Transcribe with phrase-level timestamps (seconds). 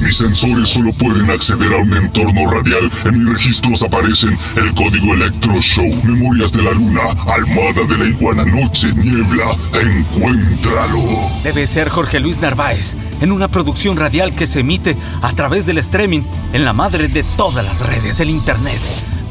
[0.00, 2.90] Mis sensores solo pueden acceder a un entorno radial.
[3.04, 8.04] En mis registros aparecen el código Electro Show, Memorias de la Luna, Almada de la
[8.04, 9.56] Iguana, Noche, Niebla.
[9.74, 11.00] Encuéntralo.
[11.42, 15.78] Debe ser Jorge Luis Narváez, en una producción radial que se emite a través del
[15.78, 18.80] streaming en la madre de todas las redes, el Internet.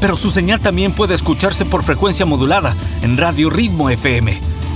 [0.00, 4.57] Pero su señal también puede escucharse por frecuencia modulada en Radio Ritmo FM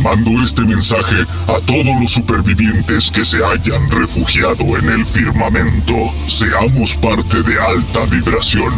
[0.00, 5.94] Mando este mensaje a todos los supervivientes que se hayan refugiado en el firmamento.
[6.26, 8.72] Seamos parte de alta vibración.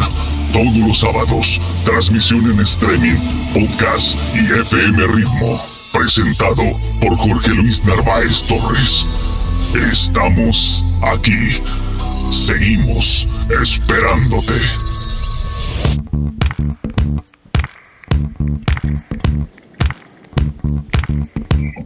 [0.52, 3.16] Todos los sábados, transmisión en streaming,
[3.52, 5.60] podcast y FM Ritmo.
[5.92, 9.06] Presentado por Jorge Luis Narváez Torres.
[9.74, 11.62] Estamos aquí.
[12.30, 14.54] Seguimos esperándote.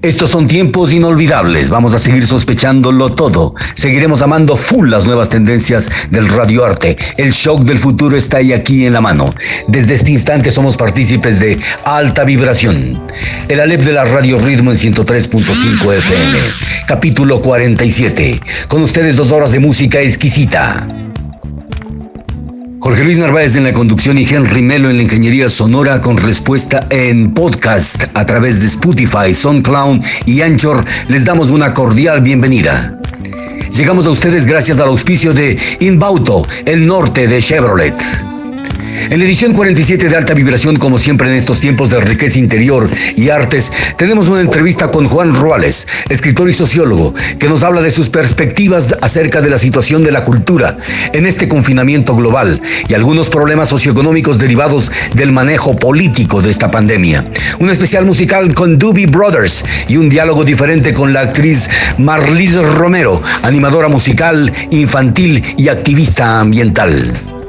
[0.02, 1.68] Estos son tiempos inolvidables.
[1.68, 3.54] Vamos a seguir sospechándolo todo.
[3.74, 6.96] Seguiremos amando full las nuevas tendencias del radioarte.
[7.18, 9.34] El shock del futuro está ahí aquí en la mano.
[9.68, 13.02] Desde este instante somos partícipes de Alta Vibración.
[13.48, 16.38] El Alep de la Radio Ritmo en 103.5 FM.
[16.86, 18.40] Capítulo 47.
[18.68, 21.09] Con ustedes dos horas de música exquisita.
[22.90, 26.88] Jorge Luis Narváez en la conducción y Henry Melo en la ingeniería sonora con respuesta
[26.90, 30.84] en podcast a través de Spotify, SoundCloud y Anchor.
[31.06, 32.96] Les damos una cordial bienvenida.
[33.70, 38.29] Llegamos a ustedes gracias al auspicio de Inbauto, el norte de Chevrolet.
[39.08, 42.88] En la edición 47 de Alta Vibración, como siempre en estos tiempos de riqueza interior
[43.16, 47.90] y artes, tenemos una entrevista con Juan Ruales, escritor y sociólogo, que nos habla de
[47.90, 50.76] sus perspectivas acerca de la situación de la cultura
[51.12, 57.24] en este confinamiento global y algunos problemas socioeconómicos derivados del manejo político de esta pandemia.
[57.58, 61.68] Un especial musical con Doobie Brothers y un diálogo diferente con la actriz
[61.98, 67.39] Marlise Romero, animadora musical, infantil y activista ambiental.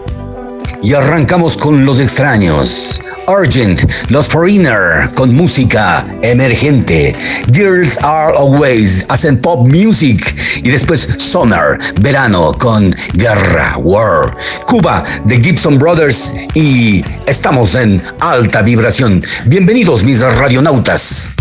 [0.84, 3.00] Y arrancamos con Los Extraños.
[3.28, 7.16] Argent, Los Foreigner, con música emergente.
[7.53, 10.36] Girls Are Always hacen pop music.
[10.64, 14.36] Y después Summer, verano, con Guerra, War.
[14.66, 16.34] Cuba, The Gibson Brothers.
[16.56, 19.24] Y estamos en alta vibración.
[19.46, 21.31] Bienvenidos, mis radionautas.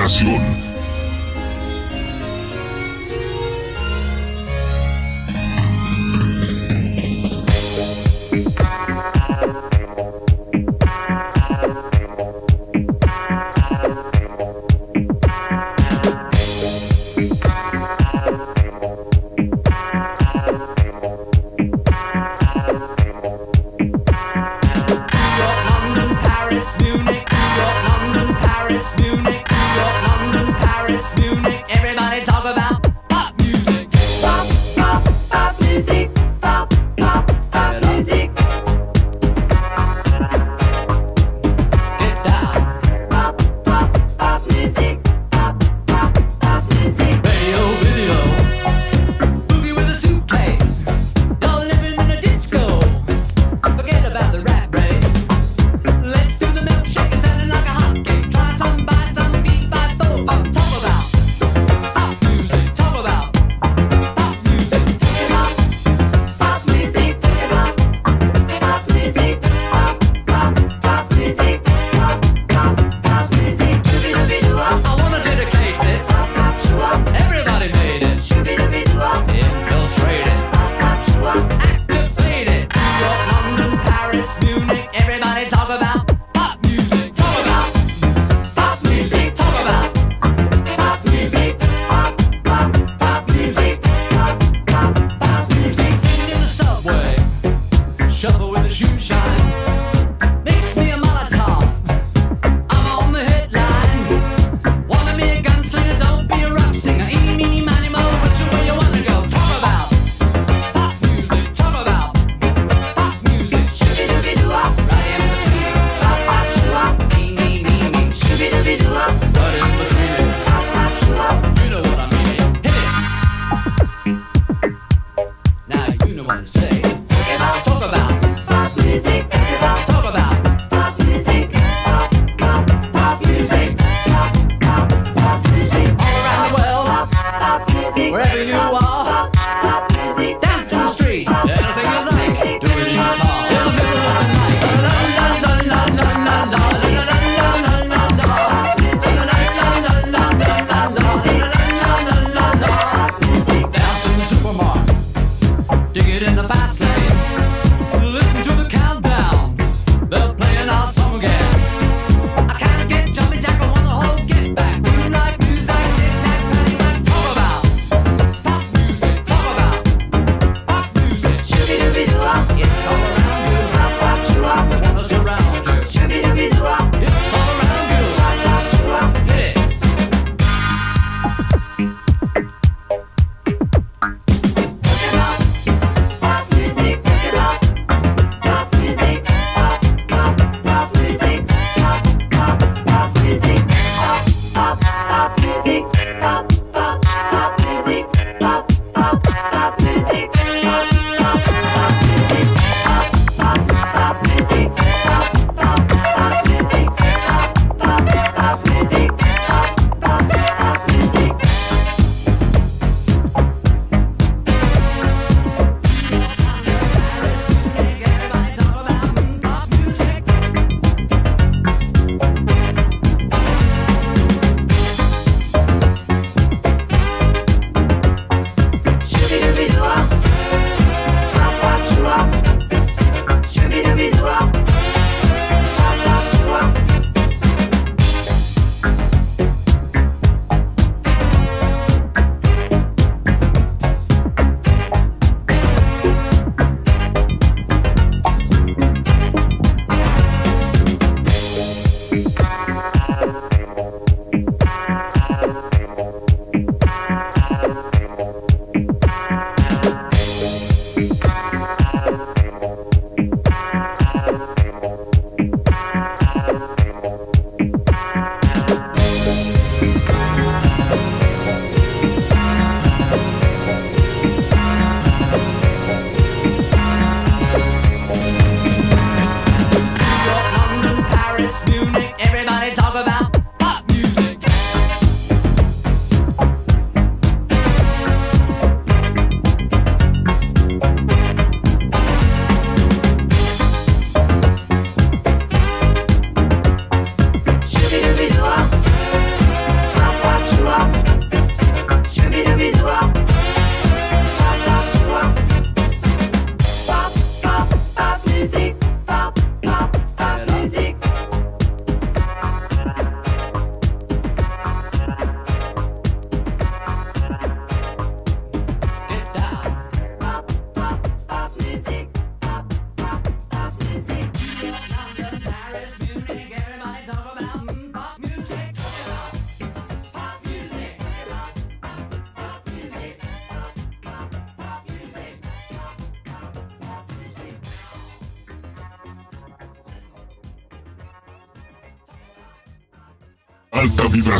[0.00, 0.49] Alta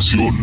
[0.01, 0.40] vibración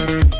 [0.00, 0.39] Thank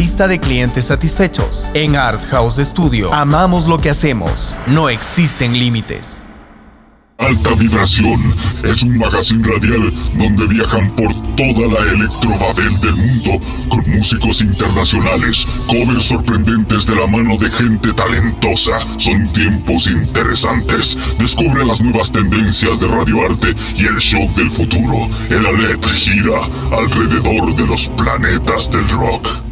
[0.00, 1.66] lista de clientes satisfechos.
[1.74, 4.54] En Art House Studio amamos lo que hacemos.
[4.66, 6.22] No existen límites.
[7.18, 8.34] Alta Vibración
[8.64, 15.46] es un magazine radial donde viajan por toda la electrobabel del mundo con músicos internacionales,
[15.66, 18.78] covers sorprendentes de la mano de gente talentosa.
[18.96, 20.96] Son tiempos interesantes.
[21.18, 25.10] Descubre las nuevas tendencias de radioarte y el shock del futuro.
[25.28, 29.49] El Alep gira alrededor de los planetas del rock.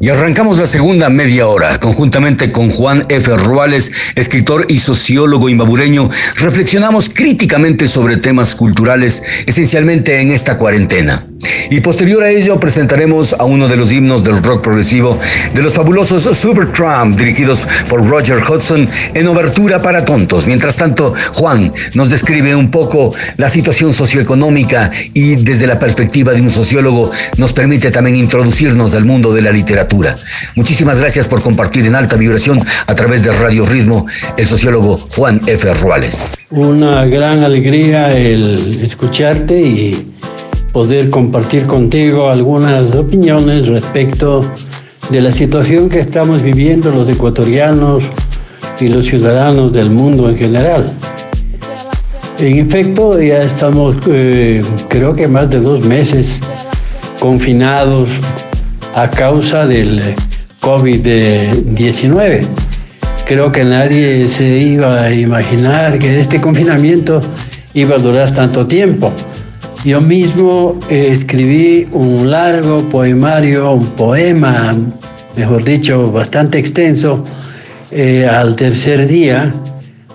[0.00, 3.36] Y arrancamos la segunda media hora, conjuntamente con Juan F.
[3.36, 11.27] Ruales, escritor y sociólogo imbabureño, reflexionamos críticamente sobre temas culturales, esencialmente en esta cuarentena.
[11.70, 15.18] Y posterior a ello presentaremos a uno de los himnos del rock progresivo
[15.54, 20.46] de los fabulosos Supertramp, dirigidos por Roger Hudson, en obertura para tontos.
[20.46, 26.40] Mientras tanto, Juan nos describe un poco la situación socioeconómica y desde la perspectiva de
[26.40, 30.16] un sociólogo nos permite también introducirnos al mundo de la literatura.
[30.54, 35.40] Muchísimas gracias por compartir en alta vibración a través de Radio Ritmo el sociólogo Juan
[35.46, 35.72] F.
[35.74, 36.30] Ruales.
[36.50, 40.14] Una gran alegría el escucharte y
[40.78, 44.42] poder compartir contigo algunas opiniones respecto
[45.10, 48.04] de la situación que estamos viviendo los ecuatorianos
[48.78, 50.92] y los ciudadanos del mundo en general.
[52.38, 56.38] En efecto, ya estamos, eh, creo que más de dos meses
[57.18, 58.08] confinados
[58.94, 60.14] a causa del
[60.60, 62.46] COVID-19.
[63.26, 67.20] Creo que nadie se iba a imaginar que este confinamiento
[67.74, 69.12] iba a durar tanto tiempo.
[69.84, 74.72] Yo mismo eh, escribí un largo poemario, un poema,
[75.36, 77.24] mejor dicho, bastante extenso,
[77.92, 79.54] eh, al tercer día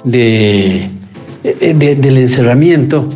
[0.03, 0.89] de,
[1.41, 3.07] del encerramiento,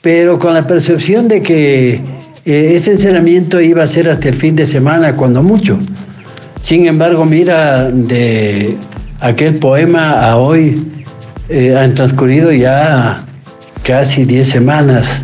[0.00, 4.54] pero con la percepción de que eh, ese encerramiento iba a ser hasta el fin
[4.54, 5.80] de semana, cuando mucho.
[6.60, 8.76] Sin embargo, mira, de
[9.18, 10.80] aquel poema a hoy
[11.76, 13.22] han transcurrido ya
[13.82, 15.23] casi 10 semanas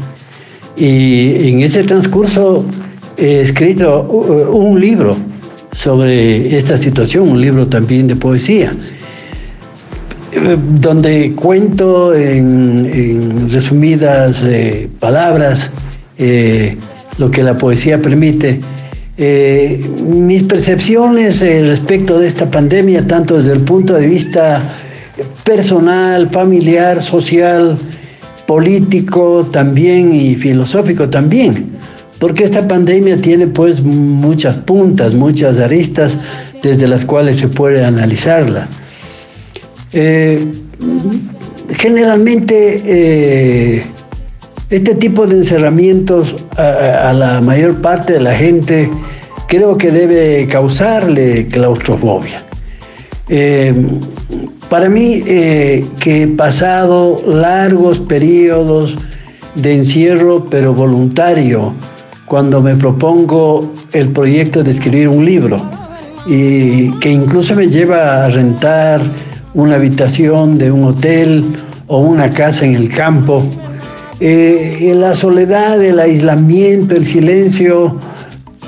[0.81, 2.65] y en ese transcurso
[3.19, 5.15] he escrito un libro
[5.73, 8.73] sobre esta situación, un libro también de poesía,
[10.81, 15.71] donde cuento en, resumidas eh, palabras
[16.17, 16.79] eh,
[17.19, 18.61] lo que la poesía permite.
[19.19, 24.63] Eh, mis percepciones respecto de esta pandemia, tanto desde el punto de vista
[25.45, 27.77] personal, familiar, social,
[28.51, 31.69] político también y filosófico también,
[32.19, 36.19] porque esta pandemia tiene pues muchas puntas, muchas aristas
[36.61, 38.67] desde las cuales se puede analizarla.
[39.93, 40.45] Eh,
[41.75, 43.85] generalmente eh,
[44.69, 48.91] este tipo de encerramientos a, la mayor parte de la gente
[49.47, 52.43] creo que debe causarle claustrofobia.
[53.29, 53.73] Eh,
[54.71, 58.97] para mí, eh, que he pasado largos periodos
[59.57, 61.75] de encierro, pero voluntario,
[62.25, 65.61] cuando me propongo el proyecto de escribir un libro,
[66.27, 69.03] y que incluso me lleva a rentar
[69.55, 71.57] una habitación de un hotel
[71.89, 73.43] o una casa en el campo.
[74.21, 77.97] Eh, la soledad, el aislamiento, el silencio,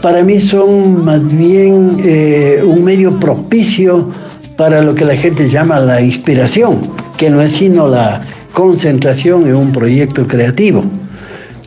[0.01, 4.09] para mí son más bien eh, un medio propicio
[4.57, 6.81] para lo que la gente llama la inspiración,
[7.17, 10.85] que no es sino la concentración en un proyecto creativo.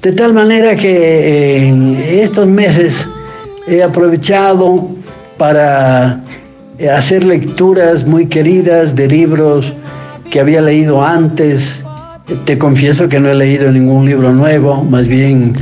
[0.01, 3.07] De tal manera que en estos meses
[3.67, 4.75] he aprovechado
[5.37, 6.21] para
[6.95, 9.73] hacer lecturas muy queridas de libros
[10.29, 11.83] que había leído antes.
[12.45, 15.53] Te confieso que no he leído ningún libro nuevo, más bien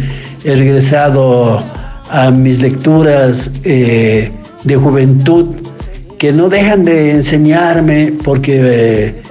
[0.43, 1.63] he regresado
[2.09, 4.31] a mis lecturas eh,
[4.63, 5.62] de juventud
[6.23, 9.21] que no dejan de enseñarme porque eh,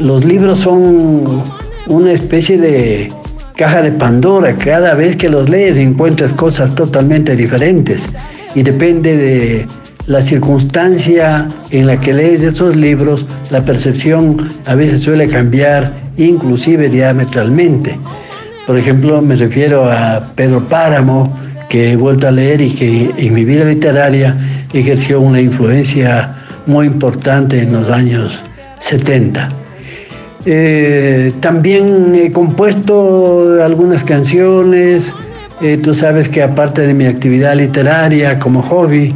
[0.00, 1.44] los libros son
[1.88, 3.12] una especie de
[3.54, 4.56] caja de Pandora.
[4.56, 8.08] Cada vez que los lees encuentras cosas totalmente diferentes
[8.54, 9.66] y depende de
[10.06, 16.88] la circunstancia en la que lees esos libros, la percepción a veces suele cambiar, inclusive
[16.88, 17.98] diametralmente.
[18.66, 21.30] Por ejemplo, me refiero a Pedro Páramo,
[21.68, 24.34] que he vuelto a leer y que en mi vida literaria
[24.72, 26.36] ejerció una influencia
[26.68, 28.44] muy importante en los años
[28.78, 29.48] 70.
[30.44, 35.12] Eh, también he compuesto algunas canciones,
[35.60, 39.14] eh, tú sabes que aparte de mi actividad literaria como hobby,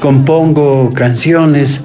[0.00, 1.82] compongo canciones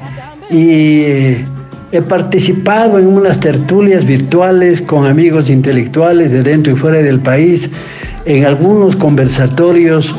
[0.50, 1.46] y eh,
[1.92, 7.70] he participado en unas tertulias virtuales con amigos intelectuales de dentro y fuera del país,
[8.26, 10.16] en algunos conversatorios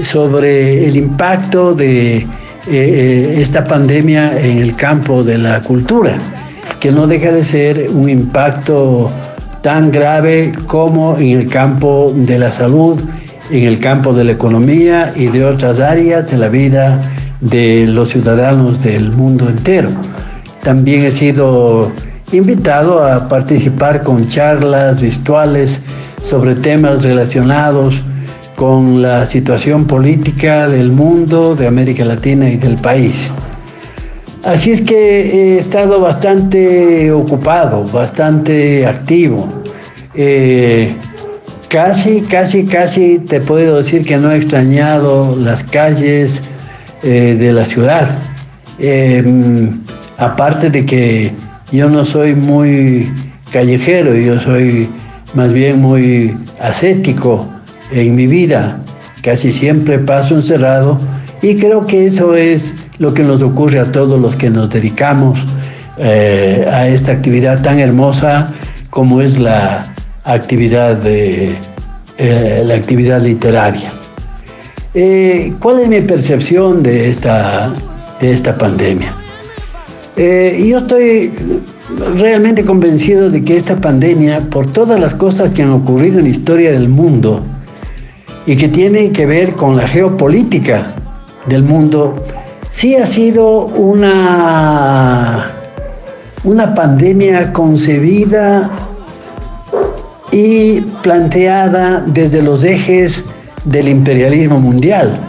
[0.00, 2.26] sobre el impacto de
[2.68, 6.18] eh, eh, esta pandemia en el campo de la cultura,
[6.80, 9.10] que no deja de ser un impacto
[9.62, 13.00] tan grave como en el campo de la salud,
[13.50, 18.10] en el campo de la economía y de otras áreas de la vida de los
[18.10, 19.90] ciudadanos del mundo entero.
[20.62, 21.92] También he sido
[22.32, 25.80] invitado a participar con charlas virtuales
[26.22, 27.94] sobre temas relacionados
[28.56, 33.30] con la situación política del mundo, de América Latina y del país.
[34.42, 39.46] Así es que he estado bastante ocupado, bastante activo.
[40.14, 40.96] Eh,
[41.68, 46.42] casi, casi, casi te puedo decir que no he extrañado las calles,
[47.02, 48.18] eh, de la ciudad.
[48.78, 49.80] Em,
[50.16, 51.32] aparte de que
[51.70, 53.12] yo no soy muy
[53.52, 54.88] callejero, yo soy
[55.34, 57.46] más bien muy ascético
[57.90, 58.80] en mi vida.
[59.22, 60.98] Casi siempre paso encerrado
[61.42, 65.38] y creo que eso es lo que nos ocurre a todos los que nos dedicamos
[65.98, 68.52] eh, a esta actividad tan hermosa
[68.90, 71.56] como es la actividad de
[72.18, 73.92] eh, la actividad literaria.
[74.94, 77.72] Eh, ¿Cuál es mi percepción de esta,
[78.20, 79.14] de esta pandemia?
[80.16, 81.30] Yo estoy
[82.16, 86.30] realmente convencido de que esta pandemia, por todas las cosas que han ocurrido en la
[86.30, 87.44] historia del mundo
[88.46, 90.94] y que tienen que ver con la geopolítica
[91.46, 92.14] del mundo,
[92.68, 95.50] sí ha sido una,
[96.44, 98.70] una pandemia concebida
[100.30, 103.24] y planteada desde los ejes
[103.64, 105.20] del imperialismo mundial.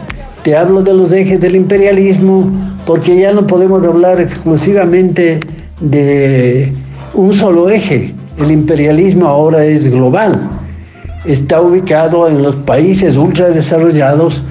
[0.43, 2.49] Te hablo de los ejes del imperialismo
[2.85, 5.39] porque ya no podemos hablar exclusivamente
[5.81, 6.71] de
[7.13, 8.13] un solo eje.
[8.37, 10.56] El imperialismo ahora es global.
[11.27, 14.41] Está ubicado en los países ultradesarrollados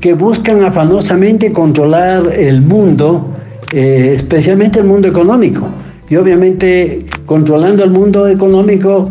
[0.00, 3.26] que buscan afanosamente controlar el mundo,
[3.72, 5.68] eh, especialmente el mundo económico.
[6.08, 9.10] Y obviamente controlando el mundo económico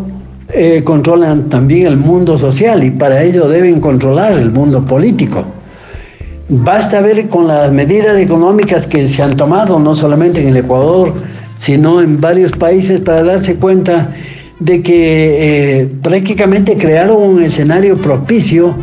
[0.51, 5.45] eh, controlan también el mundo social y para ello deben controlar el mundo político.
[6.49, 11.13] Basta ver con las medidas económicas que se han tomado, no solamente en el Ecuador,
[11.55, 14.11] sino en varios países, para darse cuenta
[14.59, 18.75] de que eh, prácticamente crearon un escenario propicio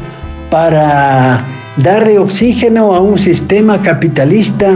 [0.51, 1.47] para
[1.77, 4.73] darle oxígeno a un sistema capitalista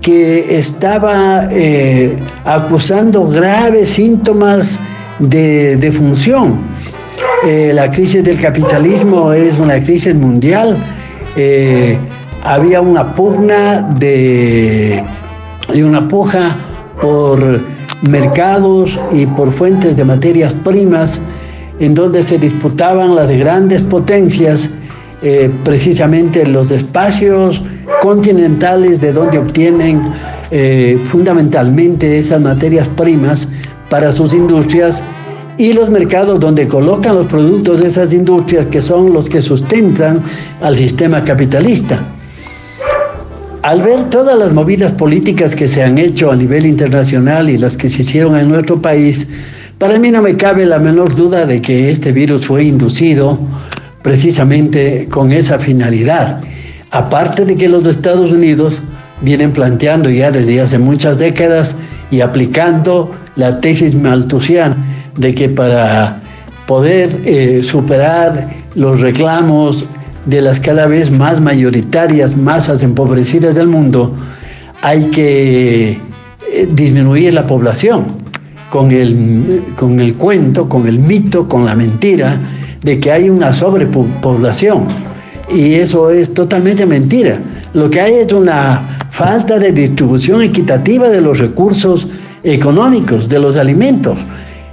[0.00, 4.80] que estaba eh, acusando graves síntomas
[5.18, 6.58] de, función.
[7.46, 10.82] Eh, la crisis del capitalismo es una crisis mundial.
[12.42, 15.04] Había una pugna de,
[15.74, 16.56] y una puja
[17.00, 17.60] por
[18.02, 21.20] mercados y por fuentes de materias primas
[21.78, 24.70] en donde se disputaban las grandes potencias,
[25.22, 27.62] eh, precisamente los espacios
[28.00, 30.02] continentales de donde obtienen
[30.50, 33.48] eh, fundamentalmente esas materias primas
[33.88, 35.02] para sus industrias
[35.58, 40.22] y los mercados donde colocan los productos de esas industrias que son los que sustentan
[40.62, 42.00] al sistema capitalista.
[43.62, 47.76] Al ver todas las movidas políticas que se han hecho a nivel internacional y las
[47.76, 49.26] que se hicieron en nuestro país,
[49.76, 53.38] para mí no me cabe la menor duda de que este virus fue inducido
[54.02, 56.40] precisamente con esa finalidad.
[56.90, 58.80] Aparte de que los Estados Unidos
[59.20, 61.76] vienen planteando ya desde hace muchas décadas
[62.10, 64.74] y aplicando la tesis malthusiana
[65.18, 66.22] de que para
[66.66, 69.84] poder eh, superar los reclamos
[70.26, 74.14] de las cada vez más mayoritarias masas empobrecidas del mundo,
[74.82, 75.98] hay que
[76.52, 78.06] eh, disminuir la población
[78.70, 82.40] con el, con el cuento, con el mito, con la mentira
[82.82, 84.84] de que hay una sobrepoblación.
[85.52, 87.40] Y eso es totalmente mentira.
[87.74, 92.08] Lo que hay es una falta de distribución equitativa de los recursos
[92.42, 94.18] económicos, de los alimentos.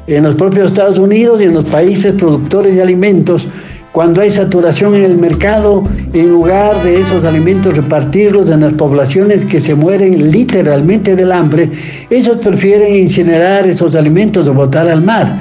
[0.06, 3.48] En los propios Estados Unidos y en los países productores de alimentos,
[3.98, 5.84] cuando hay saturación en el mercado,
[6.14, 11.72] en lugar de esos alimentos repartirlos en las poblaciones que se mueren literalmente del hambre,
[12.12, 15.40] ellos prefieren incinerar esos alimentos o botar al mar,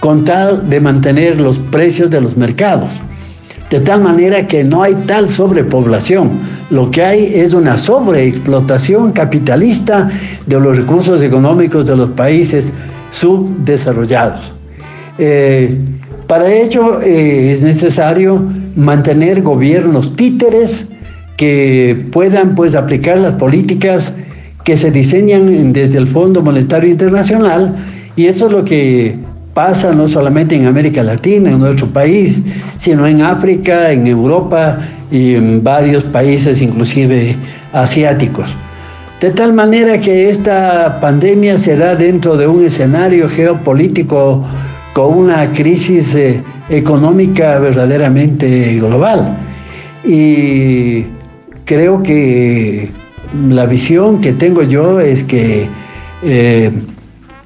[0.00, 2.92] con tal de mantener los precios de los mercados.
[3.70, 6.32] De tal manera que no hay tal sobrepoblación.
[6.68, 10.10] Lo que hay es una sobreexplotación capitalista
[10.44, 12.70] de los recursos económicos de los países
[13.12, 14.52] subdesarrollados.
[15.16, 15.78] Eh,
[16.26, 18.42] para ello eh, es necesario
[18.76, 20.88] mantener gobiernos títeres
[21.36, 24.14] que puedan pues aplicar las políticas
[24.64, 27.76] que se diseñan desde el Fondo Monetario Internacional
[28.16, 29.16] y eso es lo que
[29.52, 32.42] pasa no solamente en América Latina, en nuestro país,
[32.78, 34.78] sino en África, en Europa
[35.10, 37.36] y en varios países inclusive
[37.72, 38.48] asiáticos.
[39.20, 44.44] De tal manera que esta pandemia se da dentro de un escenario geopolítico
[44.94, 49.36] con una crisis eh, económica verdaderamente global.
[50.04, 51.04] Y
[51.64, 52.88] creo que
[53.50, 55.68] la visión que tengo yo es que
[56.22, 56.70] eh,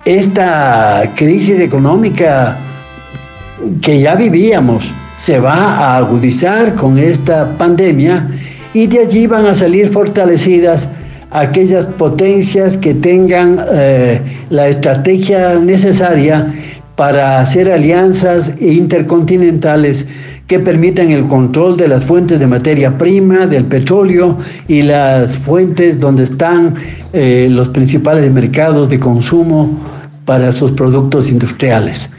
[0.05, 2.59] esta crisis económica
[3.81, 8.29] que ya vivíamos se va a agudizar con esta pandemia
[8.75, 10.89] y de allí van a salir fortalecidas
[11.31, 14.21] aquellas potencias que tengan eh,
[14.51, 16.47] la estrategia necesaria
[16.99, 20.05] para hacer alianzas intercontinentales
[20.49, 24.37] que permitan el control de las fuentes de materia prima, del petróleo
[24.67, 26.75] y las fuentes donde están
[27.13, 29.79] eh, los principales mercados de consumo
[30.25, 32.11] para sus productos industriales.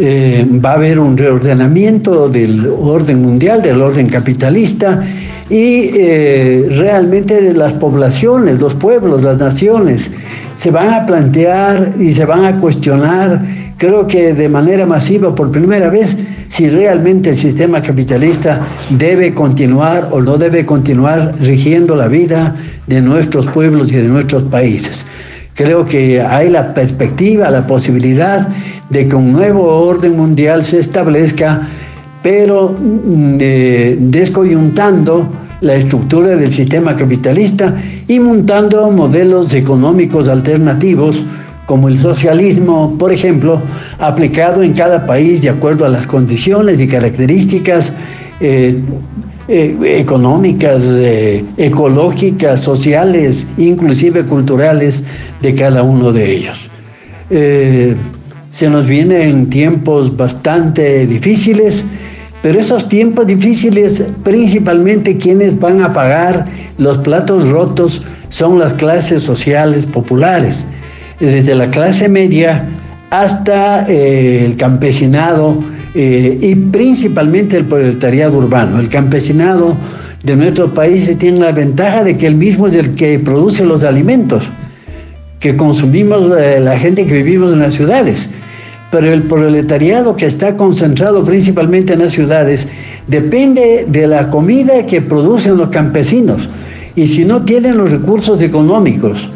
[0.00, 5.00] Eh, va a haber un reordenamiento del orden mundial, del orden capitalista
[5.48, 10.10] y eh, realmente las poblaciones, los pueblos, las naciones
[10.56, 15.50] se van a plantear y se van a cuestionar creo que de manera masiva por
[15.50, 16.16] primera vez
[16.48, 18.60] si realmente el sistema capitalista
[18.90, 22.56] debe continuar o no debe continuar rigiendo la vida
[22.86, 25.06] de nuestros pueblos y de nuestros países.
[25.54, 28.48] Creo que hay la perspectiva, la posibilidad
[28.90, 31.68] de que un nuevo orden mundial se establezca,
[32.22, 33.38] pero mm,
[34.10, 35.28] descoyuntando
[35.60, 37.76] la estructura del sistema capitalista
[38.06, 41.24] y montando modelos económicos alternativos
[41.68, 43.60] como el socialismo, por ejemplo,
[43.98, 47.92] aplicado en cada país de acuerdo a las condiciones y características
[48.40, 48.80] eh,
[49.48, 55.04] eh, económicas, eh, ecológicas, sociales, inclusive culturales
[55.42, 56.58] de cada uno de ellos.
[58.50, 61.84] se nos vienen tiempos bastante difíciles,
[62.42, 66.46] pero esos tiempos difíciles, principalmente quienes van a pagar
[66.78, 68.00] los platos rotos
[68.30, 70.64] son las clases sociales populares
[71.20, 72.68] desde la clase media
[73.10, 75.62] hasta eh, el campesinado
[75.94, 78.78] eh, y principalmente el proletariado urbano.
[78.78, 79.76] El campesinado
[80.22, 83.84] de nuestro país tiene la ventaja de que él mismo es el que produce los
[83.84, 84.44] alimentos
[85.40, 88.28] que consumimos eh, la gente que vivimos en las ciudades.
[88.90, 92.66] Pero el proletariado que está concentrado principalmente en las ciudades
[93.06, 96.48] depende de la comida que producen los campesinos.
[96.96, 99.28] Y si no tienen los recursos económicos,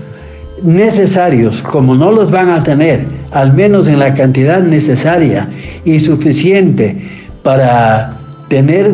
[0.63, 5.49] necesarios, como no los van a tener, al menos en la cantidad necesaria
[5.85, 6.97] y suficiente
[7.43, 8.13] para
[8.49, 8.93] tener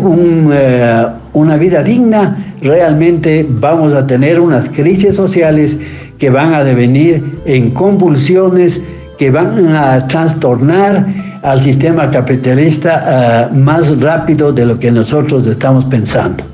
[0.53, 5.77] eh, una vida digna, realmente vamos a tener unas crisis sociales
[6.19, 8.81] que van a devenir en convulsiones,
[9.19, 11.07] que van a trastornar
[11.43, 16.45] al sistema capitalista eh, más rápido de lo que nosotros estamos pensando.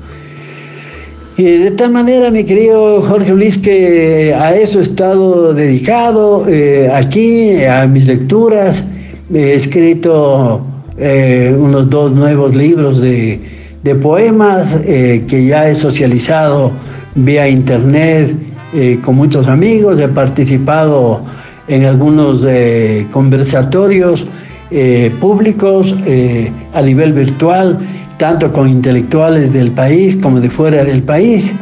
[1.37, 6.89] Y de tal manera, mi querido Jorge Luis, que a eso he estado dedicado, eh,
[6.93, 8.81] aquí, a mis lecturas.
[9.33, 10.61] He escrito
[10.97, 13.41] eh, unos dos nuevos libros de,
[13.83, 16.71] de poemas eh, que ya he socializado
[17.15, 18.33] vía internet
[19.03, 19.99] con muchos amigos.
[19.99, 21.21] He participado
[21.67, 22.45] en algunos
[23.11, 24.25] conversatorios
[25.21, 25.95] públicos
[26.73, 27.79] a nivel virtual
[28.17, 31.53] tanto con intelectuales del país como de fuera del país,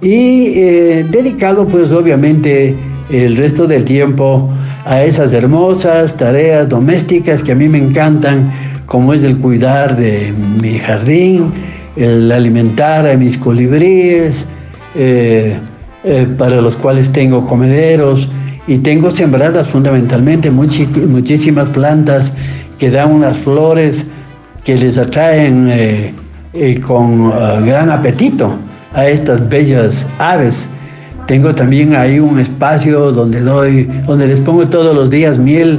[0.00, 2.74] y eh, dedicado pues obviamente
[3.10, 4.50] el resto del tiempo
[4.84, 8.52] a esas hermosas tareas domésticas que a mí me encantan,
[8.86, 11.52] como es el cuidar de mi jardín,
[11.96, 14.46] el alimentar a mis colibríes,
[14.94, 15.56] eh,
[16.04, 18.28] eh, para los cuales tengo comederos
[18.66, 22.34] y tengo sembradas fundamentalmente muchísimas plantas
[22.78, 24.01] que dan unas flores
[24.64, 26.14] que les atraen eh,
[26.54, 28.54] eh, con eh, gran apetito
[28.94, 30.68] a estas bellas aves.
[31.26, 35.78] Tengo también ahí un espacio donde doy, donde les pongo todos los días miel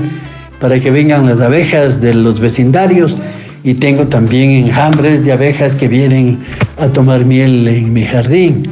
[0.60, 3.18] para que vengan las abejas de los vecindarios
[3.64, 6.40] y tengo también enjambres de abejas que vienen
[6.80, 8.68] a tomar miel en mi jardín.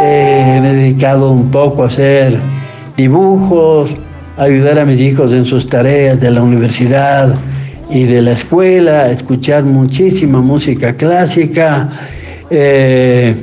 [0.00, 2.38] me he dedicado un poco a hacer
[2.96, 3.96] dibujos,
[4.36, 7.36] ayudar a mis hijos en sus tareas de la universidad,
[7.90, 11.88] y de la escuela, escuchar muchísima música clásica
[12.50, 13.34] eh,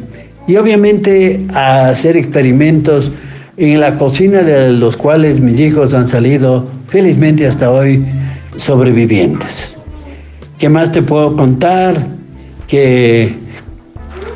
[0.48, 3.12] y obviamente a hacer experimentos
[3.58, 8.06] en la cocina de los cuales mis hijos han salido felizmente hasta hoy
[8.58, 9.76] sobrevivientes.
[10.58, 11.96] ¿Qué más te puedo contar?
[12.68, 13.36] Que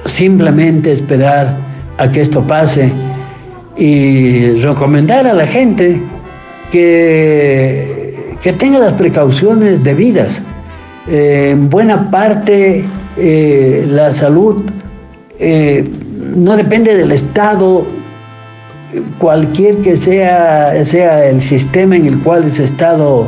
[0.05, 1.57] simplemente esperar
[1.97, 2.91] a que esto pase
[3.77, 6.01] y recomendar a la gente
[6.71, 8.06] que
[8.47, 10.41] que tenga las precauciones debidas.
[11.09, 12.85] Eh, en buena parte
[13.17, 14.63] eh, la salud
[15.37, 15.83] eh,
[16.33, 17.85] no depende del Estado,
[19.17, 23.27] cualquier que sea, sea el sistema en el cual ese Estado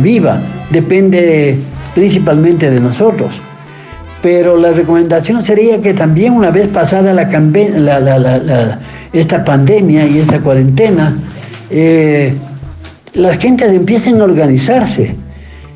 [0.00, 0.40] viva,
[0.70, 1.56] depende
[1.94, 3.40] principalmente de nosotros.
[4.22, 8.80] Pero la recomendación sería que también una vez pasada la,
[9.12, 11.16] esta pandemia y esta cuarentena,
[13.14, 15.14] las gentes empiecen a organizarse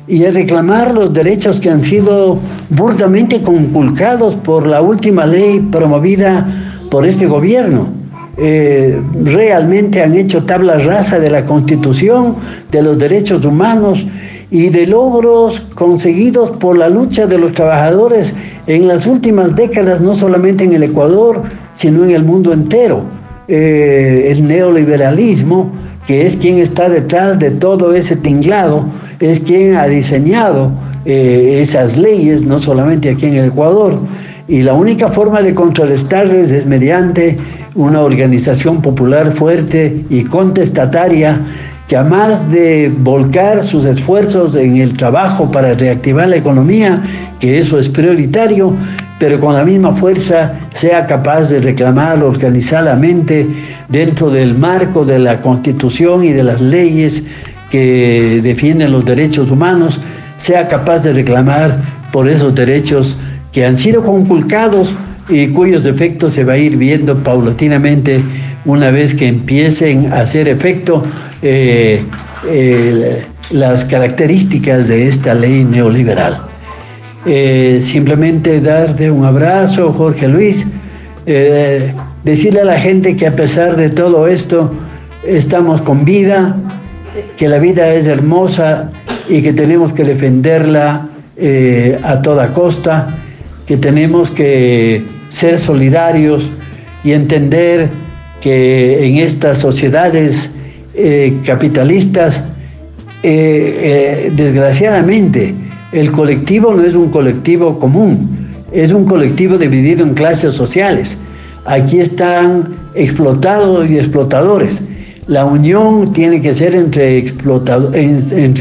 [0.07, 6.47] y a reclamar los derechos que han sido burdamente conculcados por la última ley promovida
[6.89, 7.89] por este gobierno.
[8.37, 12.35] Eh, realmente han hecho tabla rasa de la constitución,
[12.71, 14.05] de los derechos humanos
[14.49, 18.33] y de logros conseguidos por la lucha de los trabajadores
[18.67, 23.03] en las últimas décadas, no solamente en el Ecuador, sino en el mundo entero.
[23.47, 25.71] Eh, el neoliberalismo
[26.07, 28.85] que es quien está detrás de todo ese tinglado,
[29.19, 30.71] es quien ha diseñado
[31.05, 33.99] eh, esas leyes, no solamente aquí en el Ecuador.
[34.47, 37.37] Y la única forma de contrarrestarles es mediante
[37.75, 41.45] una organización popular fuerte y contestataria
[41.89, 47.01] que además de volcar sus esfuerzos en el trabajo para reactivar la economía,
[47.39, 48.75] que eso es prioritario,
[49.19, 53.47] pero con la misma fuerza sea capaz de reclamar organizadamente
[53.89, 57.23] dentro del marco de la Constitución y de las leyes
[57.69, 59.99] que defienden los derechos humanos,
[60.37, 61.79] sea capaz de reclamar
[62.11, 63.17] por esos derechos
[63.51, 64.95] que han sido conculcados
[65.29, 68.23] y cuyos efectos se va a ir viendo paulatinamente
[68.65, 71.03] una vez que empiecen a hacer efecto
[71.41, 72.03] eh,
[72.47, 76.37] eh, las características de esta ley neoliberal.
[77.29, 80.65] Eh, simplemente darte un abrazo, Jorge Luis,
[81.25, 81.91] eh,
[82.23, 84.71] decirle a la gente que a pesar de todo esto,
[85.25, 86.55] estamos con vida,
[87.35, 88.91] que la vida es hermosa
[89.27, 93.17] y que tenemos que defenderla eh, a toda costa,
[93.65, 96.49] que tenemos que ser solidarios
[97.03, 97.89] y entender
[98.39, 100.53] que en estas sociedades
[101.45, 102.41] capitalistas,
[103.21, 105.53] desgraciadamente,
[105.91, 111.17] el colectivo no es un colectivo común, es un colectivo dividido en clases sociales.
[111.65, 114.81] Aquí están explotados y explotadores.
[115.27, 117.23] La unión tiene que ser entre,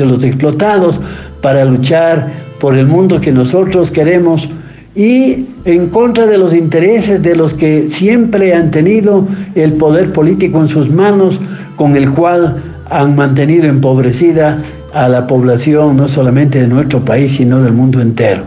[0.04, 1.00] los explotados
[1.40, 4.48] para luchar por el mundo que nosotros queremos
[4.94, 10.60] y en contra de los intereses de los que siempre han tenido el poder político
[10.60, 11.38] en sus manos,
[11.76, 14.62] con el cual han mantenido empobrecida
[14.92, 18.42] a la población no solamente de nuestro país, sino del mundo entero.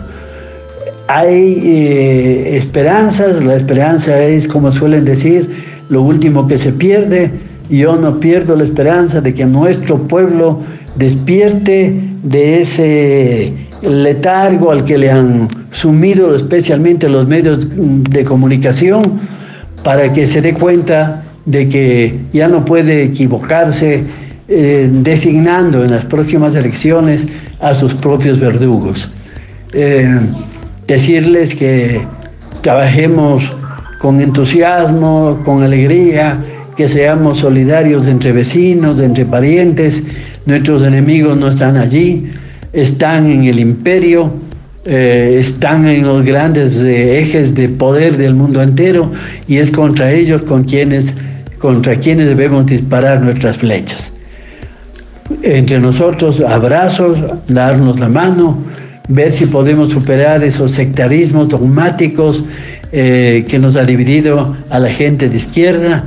[1.07, 5.49] Hay eh, esperanzas, la esperanza es, como suelen decir,
[5.89, 7.31] lo último que se pierde.
[7.69, 10.59] Yo no pierdo la esperanza de que nuestro pueblo
[10.95, 19.01] despierte de ese letargo al que le han sumido especialmente los medios de comunicación
[19.83, 24.03] para que se dé cuenta de que ya no puede equivocarse
[24.51, 27.27] eh, designando en las próximas elecciones
[27.59, 29.07] a sus propios verdugos.
[29.73, 30.19] Eh,
[30.87, 32.01] decirles que
[32.61, 33.53] trabajemos
[33.99, 36.43] con entusiasmo, con alegría,
[36.75, 40.01] que seamos solidarios entre vecinos, entre parientes.
[40.47, 42.31] Nuestros enemigos no están allí,
[42.73, 44.33] están en el imperio,
[44.83, 49.11] eh, están en los grandes ejes de poder del mundo entero
[49.47, 51.13] y es contra ellos con quienes,
[51.59, 54.11] contra quienes debemos disparar nuestras flechas.
[55.43, 58.57] Entre nosotros, abrazos, darnos la mano,
[59.07, 62.43] ver si podemos superar esos sectarismos dogmáticos
[62.91, 66.03] eh, que nos ha dividido a la gente de izquierda,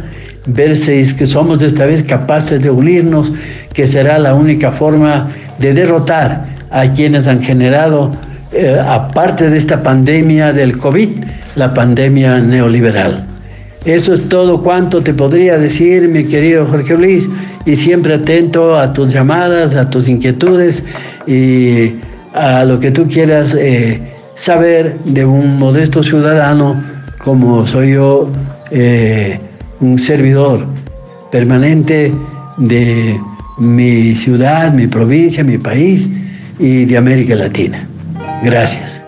[0.47, 3.33] ver si es que somos esta vez capaces de unirnos,
[3.73, 8.11] que será la única forma de derrotar a quienes han generado,
[8.53, 13.32] eh, aparte de esta pandemia del COVID, la pandemia neoliberal.
[13.85, 17.29] Eso es todo cuanto te podría decir, mi querido Jorge Luis,
[17.67, 20.85] y siempre atento a tus llamadas, a tus inquietudes
[21.27, 21.95] y
[22.33, 24.01] a lo que tú quieras eh,
[24.35, 26.81] saber de un modesto ciudadano
[27.19, 28.31] como soy yo,
[28.71, 29.39] eh,
[29.81, 30.65] un servidor
[31.31, 32.13] permanente
[32.57, 33.21] de
[33.59, 36.09] mi ciudad, mi provincia, mi país
[36.59, 37.87] y de América Latina.
[38.43, 39.02] Gracias.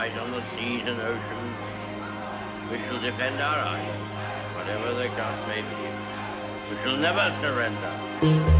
[0.00, 1.56] Fight on the seas and oceans.
[2.72, 4.02] We shall defend our island,
[4.56, 6.70] whatever the cost may be.
[6.70, 8.59] We shall never surrender.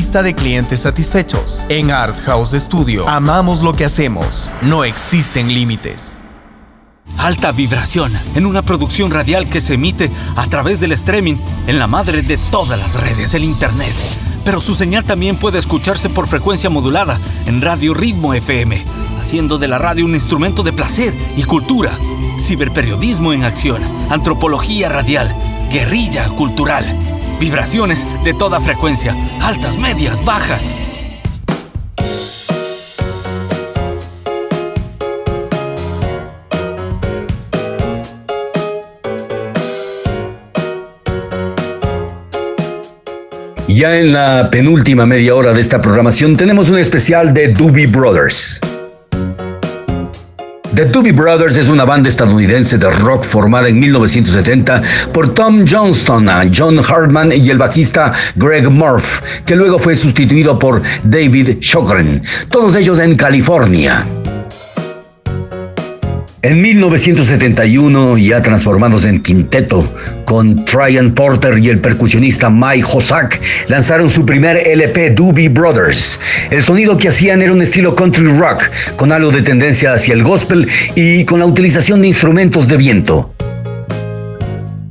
[0.00, 1.60] lista de clientes satisfechos.
[1.68, 4.48] En Art House Studio, amamos lo que hacemos.
[4.62, 6.16] No existen límites.
[7.18, 11.36] Alta vibración en una producción radial que se emite a través del streaming
[11.66, 13.92] en la madre de todas las redes, el Internet.
[14.42, 18.82] Pero su señal también puede escucharse por frecuencia modulada en Radio Ritmo FM,
[19.18, 21.92] haciendo de la radio un instrumento de placer y cultura.
[22.38, 25.36] Ciberperiodismo en acción, antropología radial,
[25.70, 26.86] guerrilla cultural,
[27.40, 30.76] vibraciones de toda frecuencia, altas, medias, bajas.
[43.66, 48.60] Ya en la penúltima media hora de esta programación tenemos un especial de Doobie Brothers.
[50.74, 56.28] The Doobie Brothers es una banda estadounidense de rock formada en 1970 por Tom Johnston,
[56.56, 62.76] John Hartman y el bajista Greg Murph, que luego fue sustituido por David Shogren, todos
[62.76, 64.06] ellos en California.
[66.42, 69.86] En 1971, ya transformados en quinteto,
[70.24, 73.38] con Tryon Porter y el percusionista Mike Hosak,
[73.68, 76.18] lanzaron su primer LP Doobie Brothers.
[76.50, 80.22] El sonido que hacían era un estilo country rock, con algo de tendencia hacia el
[80.22, 83.34] gospel y con la utilización de instrumentos de viento.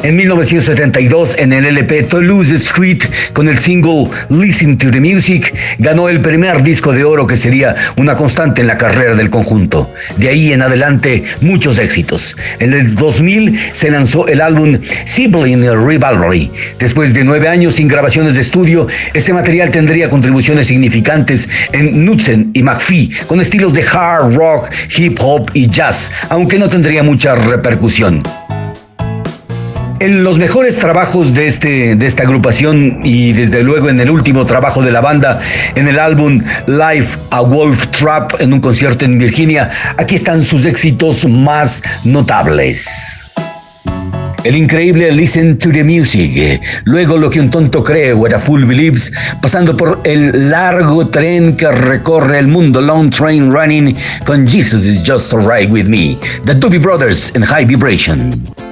[0.02, 6.08] En 1972, en el LP Toulouse Street, con el single Listen to the Music, ganó
[6.08, 9.93] el primer disco de oro que sería una constante en la carrera del conjunto.
[10.16, 12.38] De ahí en adelante, muchos éxitos.
[12.60, 16.50] En el 2000 se lanzó el álbum Sibling Rivalry.
[16.80, 22.52] Después de nueve años sin grabaciones de estudio, este material tendría contribuciones significantes en Knudsen
[22.54, 27.36] y McPhee, con estilos de hard rock, hip hop y jazz, aunque no tendría mucha
[27.36, 28.24] repercusión.
[30.00, 34.45] En los mejores trabajos de, este, de esta agrupación y desde luego en el último
[34.45, 35.41] trabajo de la banda,
[35.76, 40.64] en el álbum Live a Wolf Trap en un concierto en Virginia, aquí están sus
[40.64, 43.20] éxitos más notables.
[44.45, 48.64] El increíble Listen to the Music, luego lo que un tonto cree o era Full
[48.64, 54.86] Believes, pasando por el largo tren que recorre el mundo, Long Train Running, con Jesus
[54.86, 58.69] is Just Alright With Me, The Doobie Brothers in High Vibration.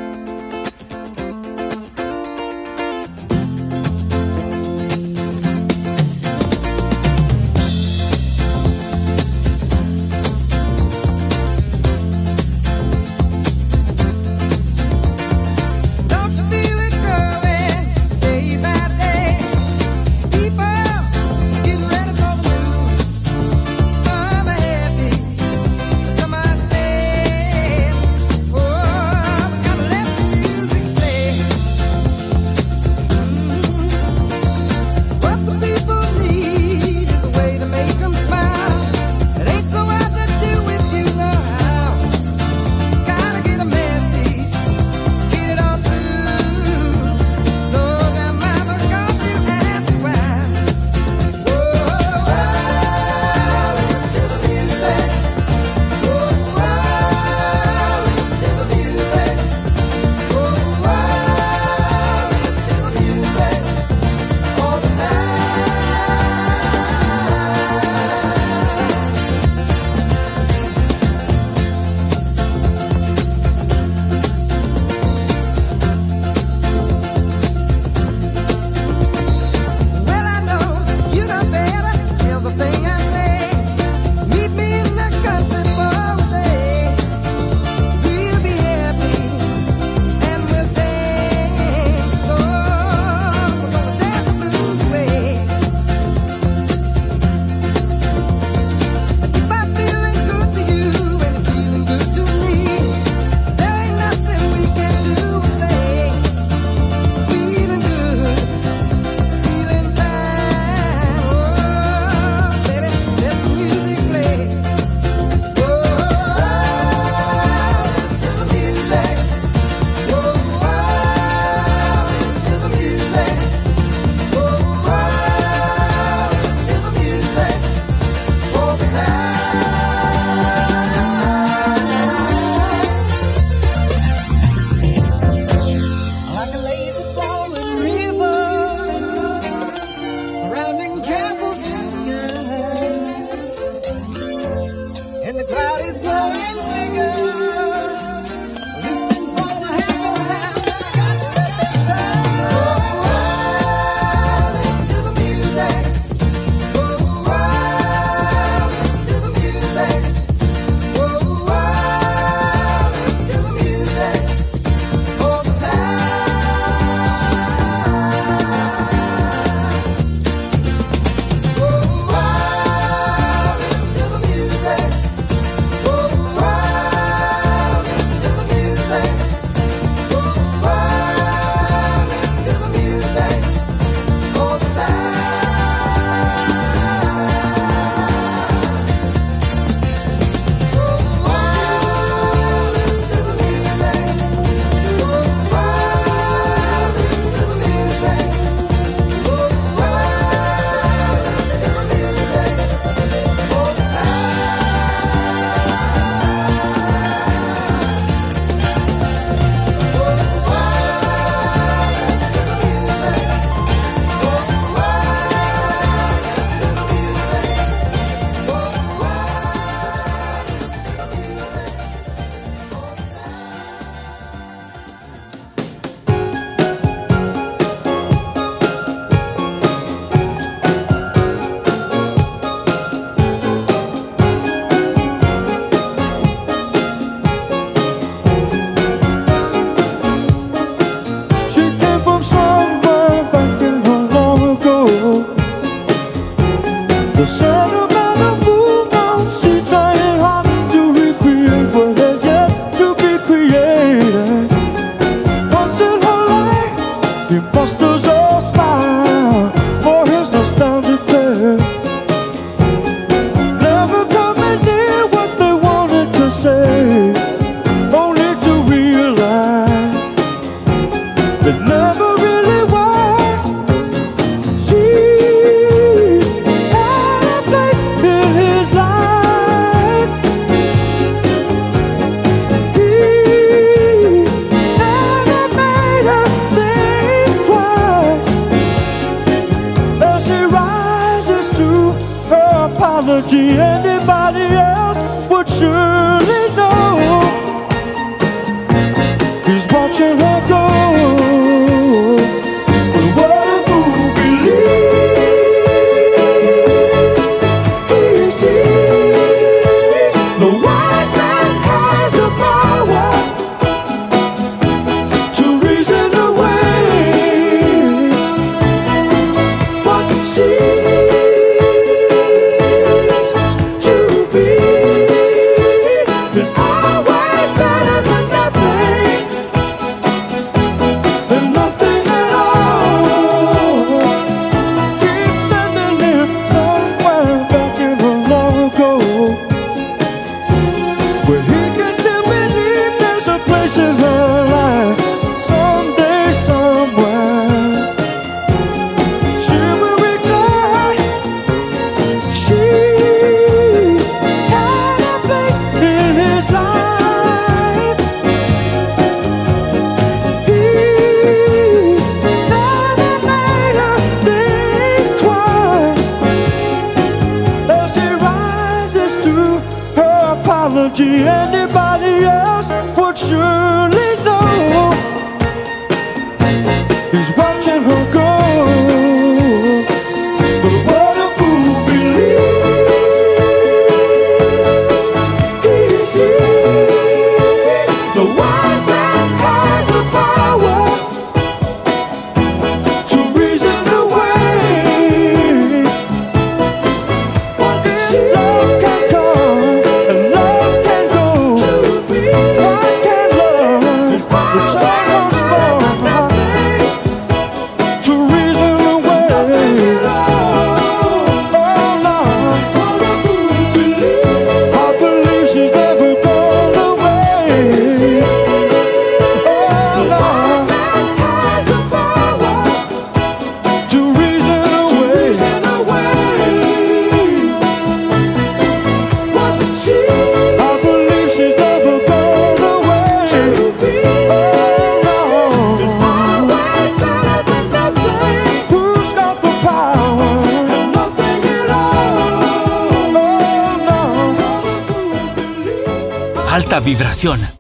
[446.98, 447.57] Vibración.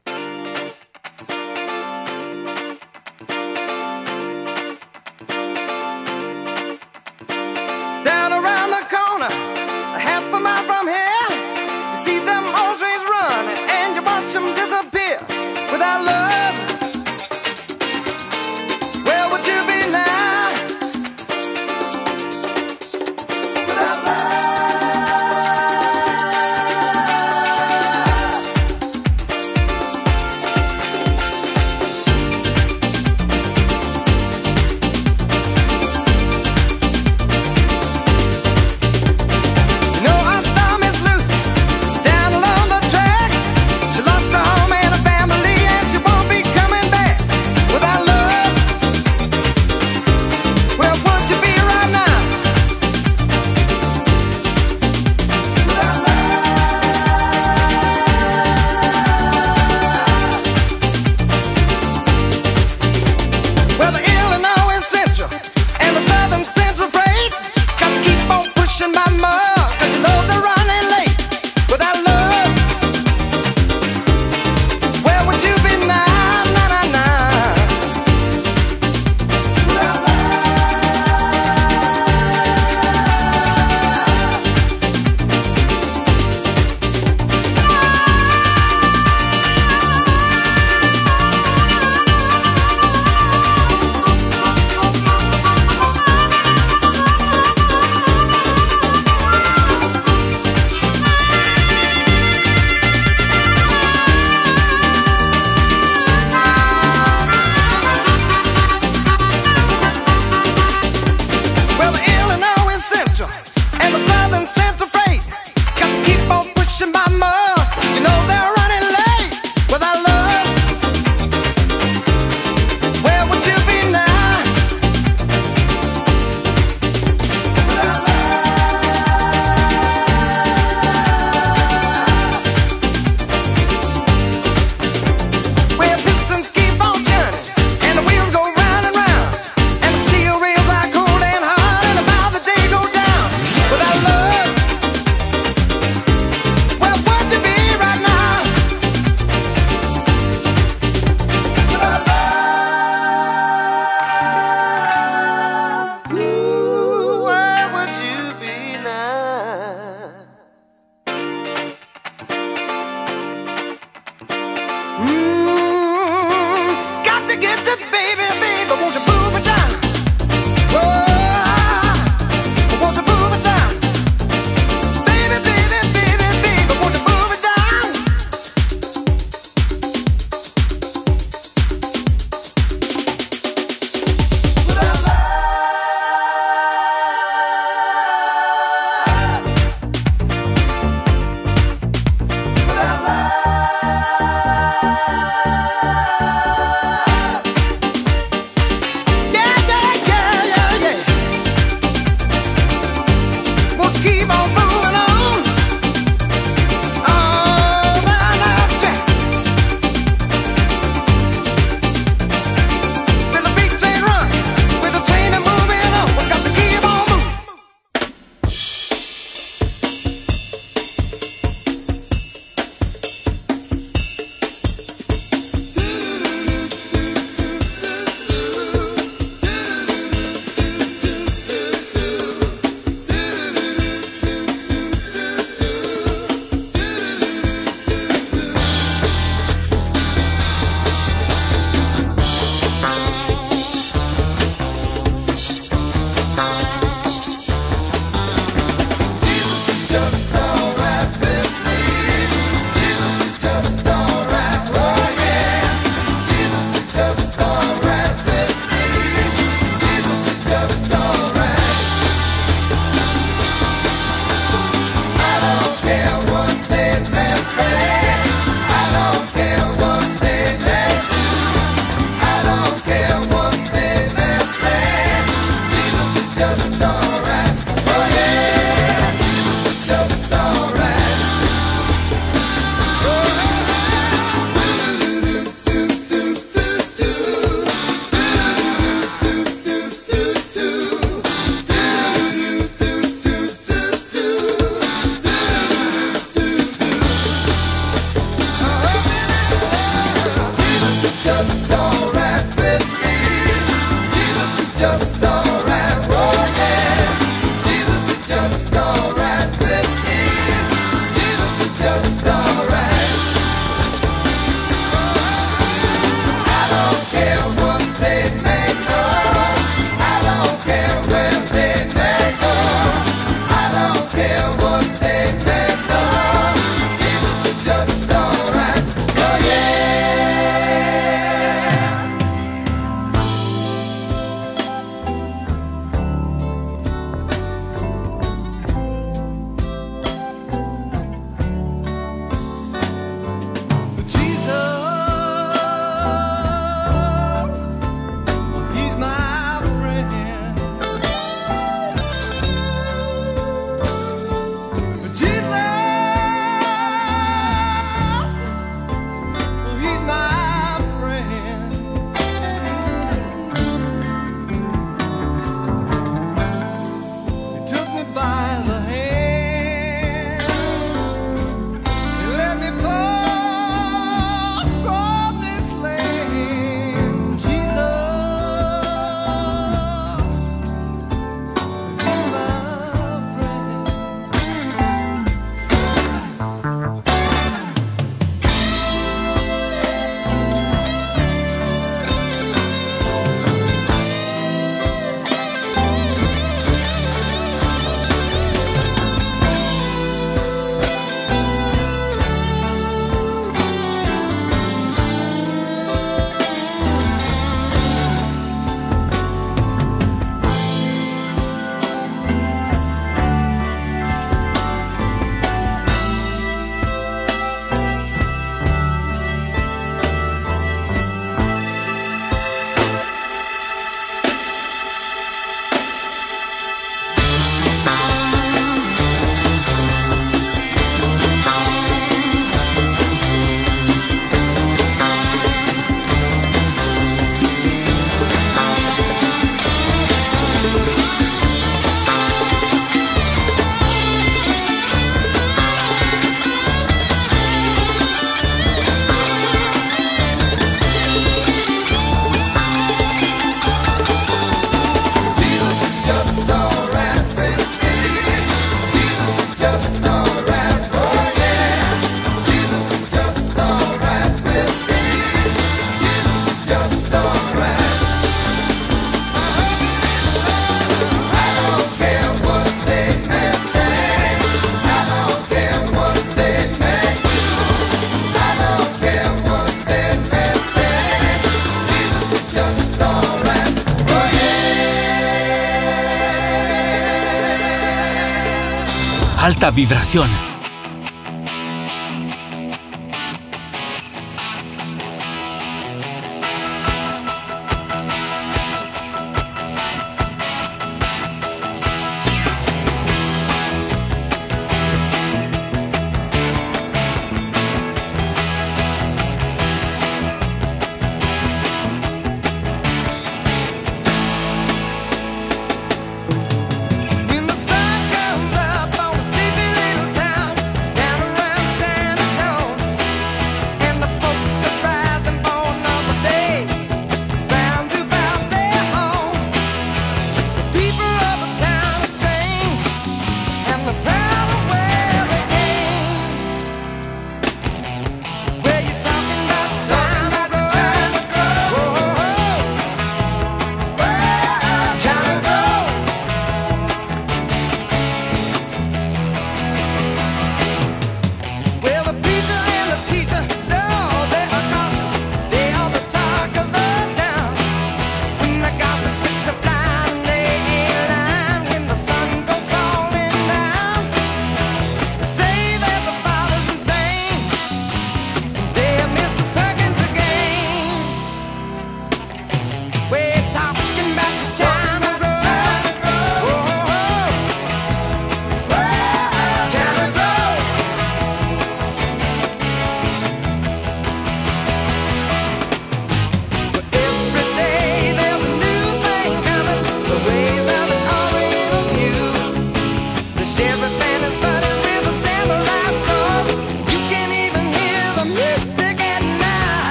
[489.72, 490.57] vibración.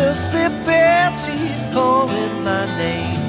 [0.00, 3.20] Mississippi, she's calling my name.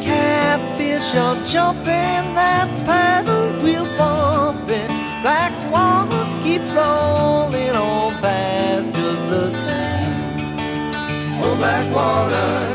[0.00, 4.86] Catfish are jumping, that paddle wheel bumping.
[5.22, 10.14] Black water keep rolling on past just the same.
[11.42, 12.69] Oh, black water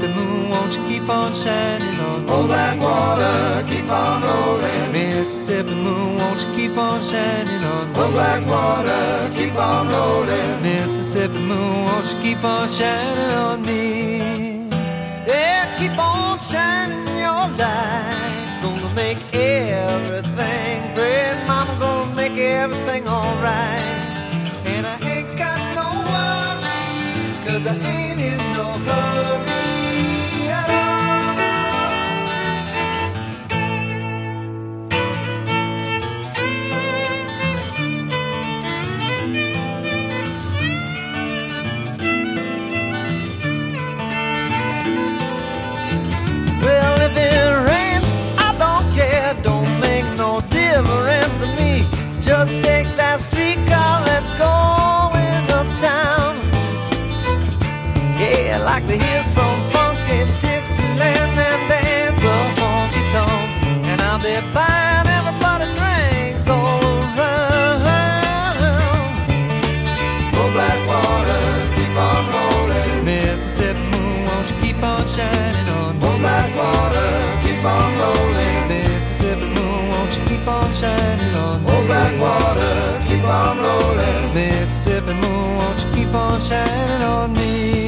[0.00, 2.32] the moon, won't you keep on shining on me?
[2.32, 4.92] Old black water, keep on rolling.
[4.92, 8.00] Mississippi moon, won't you keep on shining on me?
[8.00, 10.62] Old black water, keep on rolling.
[10.62, 14.68] Mississippi moon, won't you keep on shining on me?
[15.26, 18.32] Yeah, keep on shining your light.
[18.62, 21.76] Gonna make everything great, mama.
[21.78, 24.00] Gonna make everything alright.
[24.64, 29.59] And I ain't got no worries, cause I ain't in no hurry.
[75.16, 76.08] Shining on me.
[76.20, 77.10] Black water,
[77.42, 78.68] keep on rolling.
[78.68, 81.70] Mississippi moon, won't you keep on shining on me?
[81.72, 82.72] Oh, black water,
[83.08, 84.34] keep on rolling.
[84.34, 87.79] Mississippi moon, won't you keep on shining on me?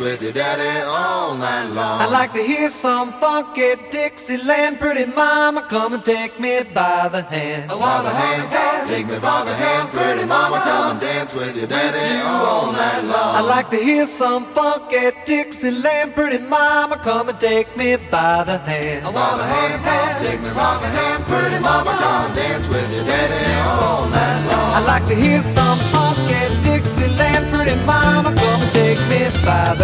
[0.00, 2.00] With your daddy all night long.
[2.00, 4.78] I'd like to hear some funky Dixieland.
[4.78, 7.70] Pretty mama, come and take me by the hand.
[7.70, 11.56] I By the hand, take me by the hand, pretty mama, come and dance with
[11.56, 13.36] your daddy all night long.
[13.36, 16.14] I'd like to hear some funky Dixieland.
[16.14, 19.06] Pretty mama, come and take me by the hand.
[19.06, 22.88] I By the hand, take me by the hand, pretty mama, come and dance with
[22.94, 23.44] your daddy
[23.78, 24.70] all night long.
[24.76, 27.44] I'd like to hear some funky Dixieland.
[27.52, 29.83] Pretty mama, come and take me by the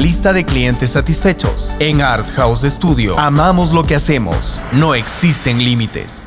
[0.00, 1.70] lista de clientes satisfechos.
[1.78, 4.58] En Art House Studio amamos lo que hacemos.
[4.72, 6.26] No existen límites.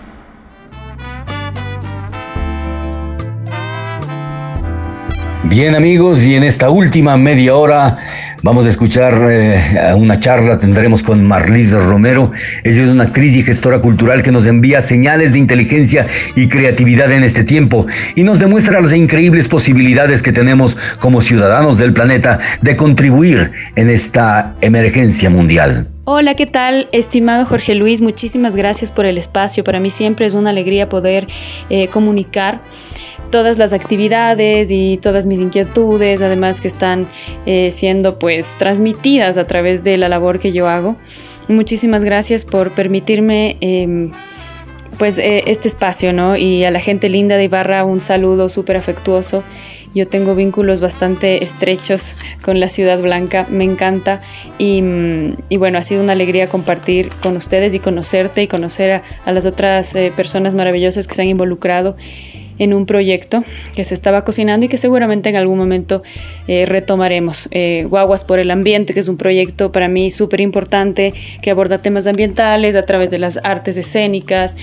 [5.45, 7.97] Bien amigos, y en esta última media hora
[8.43, 12.31] vamos a escuchar eh, una charla, tendremos con Marlis Romero.
[12.63, 16.05] Ella es una actriz y gestora cultural que nos envía señales de inteligencia
[16.35, 21.77] y creatividad en este tiempo y nos demuestra las increíbles posibilidades que tenemos como ciudadanos
[21.77, 25.92] del planeta de contribuir en esta emergencia mundial.
[26.05, 26.89] Hola, ¿qué tal?
[26.91, 29.63] Estimado Jorge Luis, muchísimas gracias por el espacio.
[29.63, 31.27] Para mí siempre es una alegría poder
[31.69, 32.61] eh, comunicar
[33.31, 37.07] todas las actividades y todas mis inquietudes, además que están
[37.45, 40.97] eh, siendo pues transmitidas a través de la labor que yo hago.
[41.47, 43.55] Muchísimas gracias por permitirme...
[43.61, 44.11] Eh,
[44.97, 46.37] pues eh, este espacio, ¿no?
[46.37, 49.43] Y a la gente linda de Ibarra un saludo súper afectuoso.
[49.93, 54.21] Yo tengo vínculos bastante estrechos con la Ciudad Blanca, me encanta
[54.57, 58.91] y, mm, y bueno, ha sido una alegría compartir con ustedes y conocerte y conocer
[58.91, 61.95] a, a las otras eh, personas maravillosas que se han involucrado
[62.59, 63.43] en un proyecto
[63.75, 66.03] que se estaba cocinando y que seguramente en algún momento
[66.47, 67.49] eh, retomaremos.
[67.51, 71.77] Eh, Guaguas por el Ambiente, que es un proyecto para mí súper importante que aborda
[71.79, 74.55] temas ambientales a través de las artes escénicas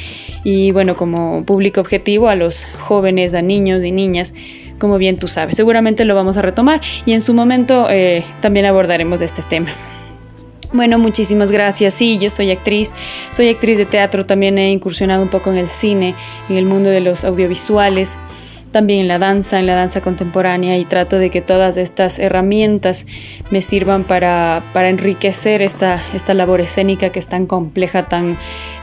[0.45, 4.35] y bueno, como público objetivo a los jóvenes, a niños y niñas
[4.81, 5.55] como bien tú sabes.
[5.55, 9.69] Seguramente lo vamos a retomar y en su momento eh, también abordaremos este tema.
[10.73, 11.95] Bueno, muchísimas gracias.
[11.95, 12.95] Sí, yo soy actriz,
[13.31, 16.15] soy actriz de teatro, también he incursionado un poco en el cine,
[16.49, 18.19] en el mundo de los audiovisuales,
[18.71, 23.07] también en la danza, en la danza contemporánea y trato de que todas estas herramientas
[23.51, 28.37] me sirvan para, para enriquecer esta, esta labor escénica que es tan compleja, tan...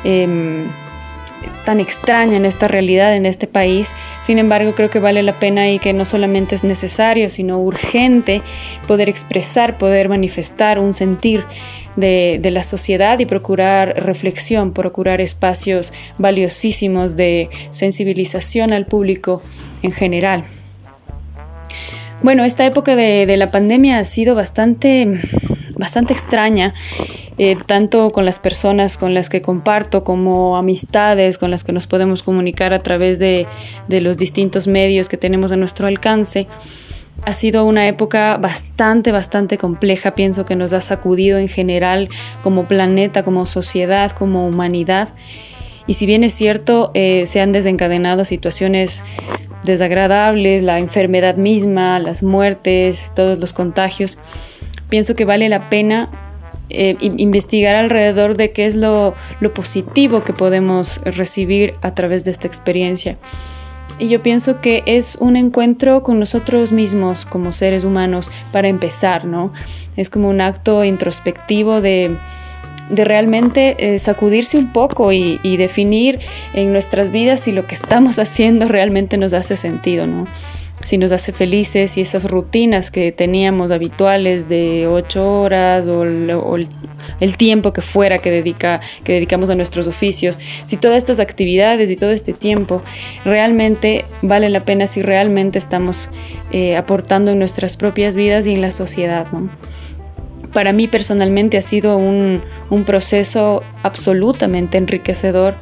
[0.03, 0.68] Eh,
[1.65, 3.95] tan extraña en esta realidad, en este país.
[4.22, 8.41] Sin embargo, creo que vale la pena y que no solamente es necesario, sino urgente
[8.88, 11.45] poder expresar, poder manifestar un sentir
[11.95, 19.41] de, la sociedad y procurar reflexión, procurar espacios valiosísimos de sensibilización al público
[19.81, 20.45] en general.
[22.23, 25.19] Bueno, esta época de la pandemia ha sido bastante,
[25.77, 26.73] bastante extraña,
[27.37, 31.87] eh, tanto con las personas con las que comparto como amistades con las que nos
[31.87, 33.47] podemos comunicar a través de,
[33.87, 36.47] de los distintos medios que tenemos a nuestro alcance.
[37.25, 42.09] Ha sido una época bastante, bastante compleja, pienso que nos ha sacudido en general
[42.43, 45.09] como planeta, como sociedad, como humanidad.
[45.87, 49.03] Y si bien es cierto, eh, se han desencadenado situaciones
[49.63, 54.17] desagradables, la enfermedad misma, las muertes, todos los contagios,
[54.89, 56.09] pienso que vale la pena
[56.69, 62.31] eh, investigar alrededor de qué es lo, lo positivo que podemos recibir a través de
[62.31, 63.18] esta experiencia.
[63.99, 69.26] Y yo pienso que es un encuentro con nosotros mismos como seres humanos para empezar,
[69.26, 69.51] ¿no?
[69.95, 72.15] Es como un acto introspectivo de
[72.89, 76.19] de realmente eh, sacudirse un poco y, y, definir
[76.53, 80.26] en nuestras vidas si lo que estamos haciendo realmente nos hace sentido, ¿no?
[80.83, 86.55] Si nos hace felices y esas rutinas que teníamos habituales de ocho horas o, o
[86.55, 86.67] el,
[87.19, 91.91] el, tiempo que fuera que, dedica, que dedicamos a nuestros oficios, si todas estas actividades
[91.91, 92.83] y todo este tiempo
[93.25, 96.09] realmente vale la pena, si realmente estamos
[96.51, 99.49] eh, aportando en nuestras propias vidas y en la sociedad, ¿no?
[100.57, 102.41] para mí personalmente ha sido un,
[102.71, 105.53] un proceso absolutamente enriquecedor,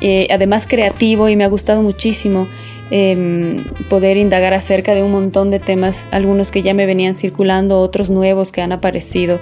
[0.00, 2.46] eh, además creativo y me ha gustado muchísimo
[2.90, 7.80] eh, poder indagar acerca de un montón de temas, algunos que ya me venían circulando,
[7.80, 9.40] otros nuevos que han aparecido.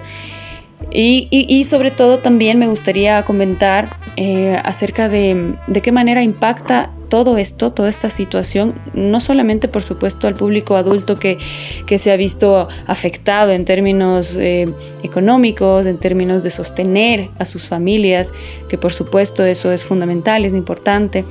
[0.91, 6.23] Y, y, y sobre todo también me gustaría comentar eh, acerca de, de qué manera
[6.23, 11.39] impacta todo esto, toda esta situación, no solamente por supuesto al público adulto que,
[11.87, 14.69] que se ha visto afectado en términos eh,
[15.03, 18.33] económicos, en términos de sostener a sus familias,
[18.69, 21.25] que por supuesto eso es fundamental, es importante,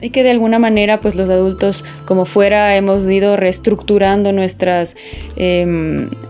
[0.00, 4.96] y que de alguna manera pues los adultos como fuera hemos ido reestructurando nuestras,
[5.36, 5.64] eh,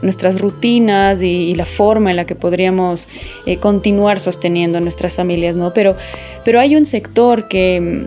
[0.02, 3.08] nuestras rutinas y, y, la forma en la que podríamos
[3.46, 5.72] eh, continuar sosteniendo nuestras familias, ¿no?
[5.72, 5.96] Pero,
[6.44, 8.06] pero hay un sector que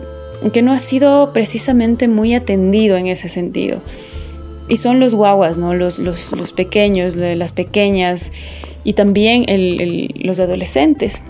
[0.52, 3.82] que no ha sido precisamente muy atendido en ese sentido.
[4.68, 5.74] Y son los guaguas, ¿no?
[5.74, 8.32] los, los, los pequeños, las pequeñas
[8.84, 11.22] y también el, el, los adolescentes.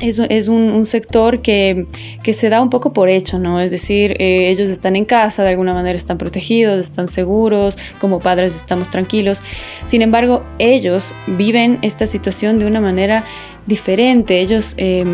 [0.00, 1.86] Es, un, sector que,
[2.32, 3.60] se da un poco por hecho, ¿no?
[3.60, 8.20] Es decir, eh, ellos están en casa, de alguna manera están protegidos, están seguros, como
[8.20, 9.42] padres estamos tranquilos.
[9.84, 13.24] Sin embargo, ellos viven esta situación de una manera
[13.66, 15.04] diferente, ellos eh,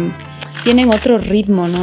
[0.63, 1.83] tienen otro ritmo, ¿no?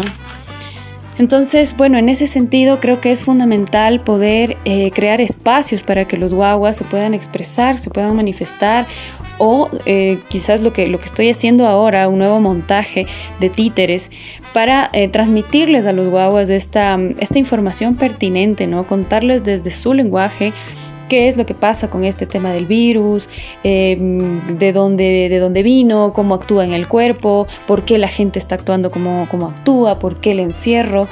[1.19, 6.17] Entonces, bueno, en ese sentido creo que es fundamental poder eh, crear espacios para que
[6.17, 8.88] los guaguas se puedan expresar, se puedan manifestar
[9.38, 13.05] o eh, quizás lo que, lo que estoy haciendo ahora, un nuevo montaje
[13.39, 14.11] de títeres
[14.53, 18.85] para eh, transmitirles a los guaguas esta, esta información pertinente, ¿no?
[18.85, 20.53] Contarles desde su lenguaje
[21.10, 23.30] qué es lo que pasa con este tema del virus,
[23.64, 23.97] eh,
[24.57, 28.55] de, dónde, de dónde vino, cómo actúa en el cuerpo, por qué la gente está
[28.55, 31.07] actuando como, como actúa, por qué el encierro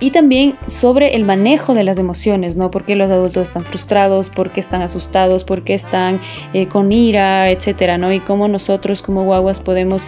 [0.00, 2.70] y también sobre el manejo de las emociones, ¿no?
[2.70, 4.30] ¿Por qué los adultos están frustrados?
[4.30, 5.44] ¿Por qué están asustados?
[5.44, 6.20] ¿Por qué están
[6.52, 7.50] eh, con ira?
[7.50, 8.12] Etcétera, ¿no?
[8.12, 10.06] Y cómo nosotros como guaguas podemos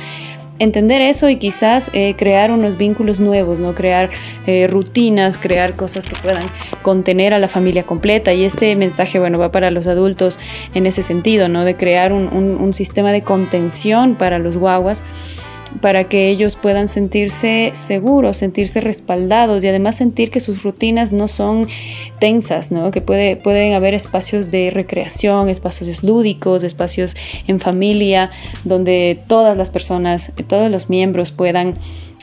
[0.59, 3.75] entender eso y quizás eh, crear unos vínculos nuevos, ¿no?
[3.75, 4.11] Crear
[4.47, 6.43] eh, rutinas, crear cosas que puedan
[6.83, 8.33] contener a la familia completa.
[8.33, 10.39] Y este mensaje, bueno, va para los adultos
[10.75, 11.65] en ese sentido, ¿no?
[11.65, 15.05] De crear un, un, un sistema de contención para los guaguas
[15.81, 21.29] para que ellos puedan sentirse seguros, sentirse respaldados y además sentir que sus rutinas no
[21.29, 21.67] son
[22.19, 22.91] tensas, ¿no?
[22.91, 27.17] que puede, pueden haber espacios de recreación, espacios lúdicos, espacios
[27.47, 28.31] en familia,
[28.65, 31.75] donde todas las personas, todos los miembros puedan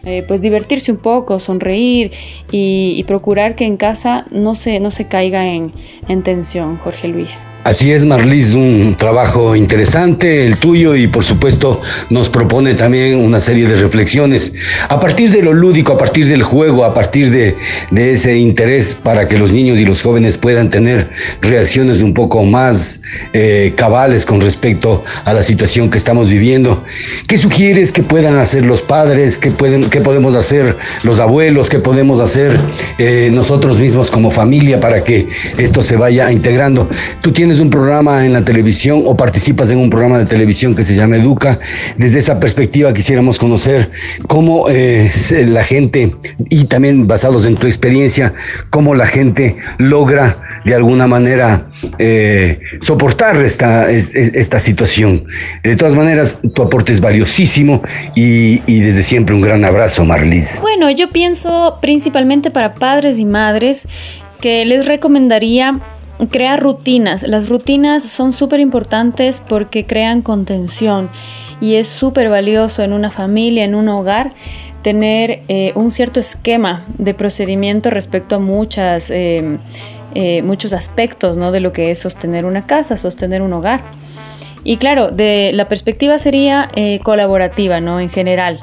[0.06, 2.12] eh, pues divertirse un poco, sonreír
[2.52, 7.46] y, procurar que en casa no se, no se caiga en tensión, Jorge Luis.
[7.66, 11.82] Así es, Marlis, un trabajo interesante el tuyo y por supuesto
[12.12, 14.54] nos propone también una serie de reflexiones
[14.88, 17.58] a partir de lo lúdico, a partir del juego, a partir de,
[17.96, 21.10] ese interés para que los niños y los jóvenes puedan tener
[21.42, 23.02] reacciones un poco más
[23.34, 26.84] eh, cabales con respecto a la situación que estamos viviendo.
[27.26, 29.40] ¿Qué sugieres que puedan hacer los padres?
[29.40, 31.68] ¿Qué, pueden, qué podemos hacer los abuelos?
[31.72, 32.56] ¿Qué podemos hacer
[33.00, 36.88] eh, nosotros mismos como familia para que esto se vaya integrando?
[37.22, 40.84] Tú tienes un programa en la televisión o participas en un programa de televisión que
[40.84, 41.60] se llama Educa.
[41.98, 43.90] Desde esa perspectiva quisiéramos conocer
[44.28, 45.10] cómo eh,
[45.48, 46.16] la gente,
[46.50, 48.34] y también basados en tu experiencia,
[48.70, 51.68] cómo la gente logra de alguna manera
[52.00, 55.26] eh, soportar esta, esta situación.
[55.64, 57.82] De todas maneras, tu aporte es valiosísimo
[58.16, 60.60] y, y desde siempre un gran abrazo, Marlis.
[60.62, 63.88] Bueno, yo pienso principalmente para padres y madres
[64.42, 65.80] que les recomendaría
[66.32, 67.24] crear rutinas.
[67.24, 71.10] Las rutinas son súper importantes porque crean contención
[71.60, 74.34] y es súper valioso en una familia, en un hogar,
[74.82, 79.58] tener eh, un cierto esquema de procedimiento respecto a muchas, eh,
[80.14, 81.52] eh, muchos aspectos ¿no?
[81.52, 83.82] de lo que es sostener una casa, sostener un hogar.
[84.64, 86.72] Y claro, de la perspectiva sería
[87.04, 88.00] colaborativa, ¿no?
[88.00, 88.60] En general.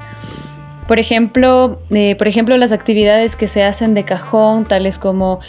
[0.92, 1.80] Por ejemplo,
[2.18, 5.40] por ejemplo, las actividades que se hacen de cajón, tales como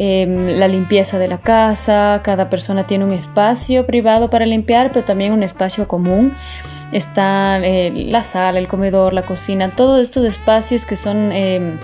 [0.00, 5.04] Em, la limpieza de la casa, cada persona tiene un espacio privado para limpiar, pero
[5.04, 6.34] también un espacio común.
[6.92, 11.78] Está eh, la sala, el comedor, la cocina, todos estos espacios que son em,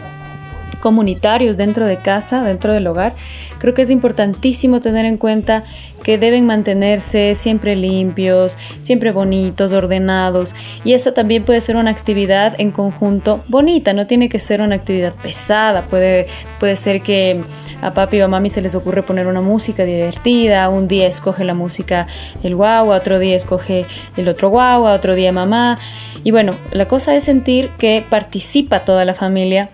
[0.85, 3.15] comunitarios dentro de casa, dentro del hogar,
[3.59, 5.65] creo que es importantísimo tener en cuenta
[6.02, 10.55] que deben mantenerse siempre limpios, siempre bonitos, ordenados.
[10.85, 14.74] Y esa también puede ser una actividad en conjunto bonita, no tiene que ser una
[14.74, 15.89] actividad pesada.
[15.89, 16.27] Puede,
[16.61, 17.40] puede ser que
[17.81, 21.44] a papi o a mami se les ocurre poner una música divertida, un día escoge
[21.44, 22.06] la música
[22.43, 23.86] el guagua, otro día escoge
[24.19, 25.78] el otro guagua, otro día mamá.
[26.24, 29.70] Y bueno, la cosa es sentir que participa toda la familia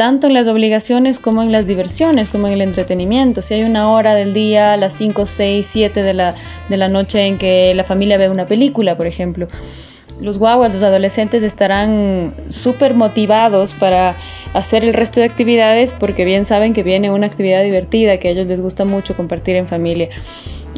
[0.00, 3.42] tanto en las obligaciones como en las diversiones, como en el entretenimiento.
[3.42, 6.34] Si hay una hora del día, las 5, 6, 7 de la,
[6.70, 9.46] de la noche en que la familia ve una película, por ejemplo,
[10.22, 14.16] los guaguas, los adolescentes estarán súper motivados para
[14.54, 18.30] hacer el resto de actividades porque bien saben que viene una actividad divertida que a
[18.30, 20.08] ellos les gusta mucho compartir en familia.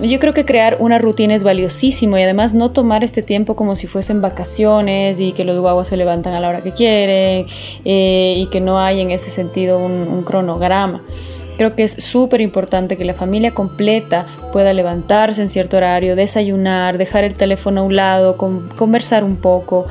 [0.03, 3.77] Yo creo que crear una rutina es valiosísimo y además no tomar este tiempo como
[3.77, 7.47] si fuesen vacaciones y que los guaguas se levantan a la hora que quieren
[7.85, 11.05] eh, y que no hay en ese sentido un, cronograma.
[11.57, 16.99] Creo que es súper importante que la familia completa pueda levantarse en cierto horario, desayunar,
[16.99, 19.87] dejar el teléfono a un lado, conversar un poco.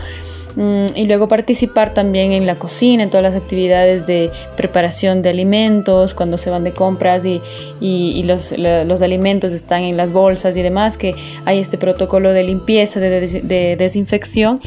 [0.55, 5.29] Mm, y luego participar también en la cocina, en todas las actividades de preparación de
[5.29, 7.41] alimentos, cuando se van de compras y,
[7.79, 11.15] y, los, los, alimentos están en las bolsas y demás, que
[11.45, 14.61] hay este protocolo de limpieza, de, de desinfección.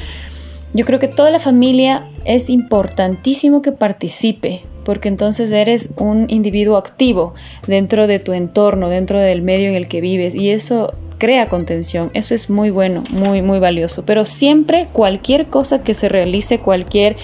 [0.73, 6.77] Yo creo que toda la familia es importantísimo que participe, porque entonces eres un individuo
[6.77, 7.35] activo
[7.66, 12.11] dentro de tu entorno, dentro del medio en el que vives, y eso crea contención.
[12.15, 14.05] Eso es muy bueno, muy, muy valioso.
[14.05, 17.16] Pero siempre cualquier cosa que se realice, cualquier,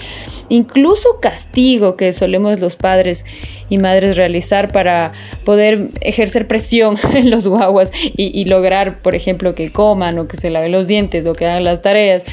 [0.49, 3.25] incluso castigo que solemos los padres
[3.69, 5.13] y madres realizar para
[5.43, 10.37] poder ejercer presión en los guaguas y, y lograr, por ejemplo, que coman o que
[10.37, 12.25] se laven los dientes o que hagan las tareas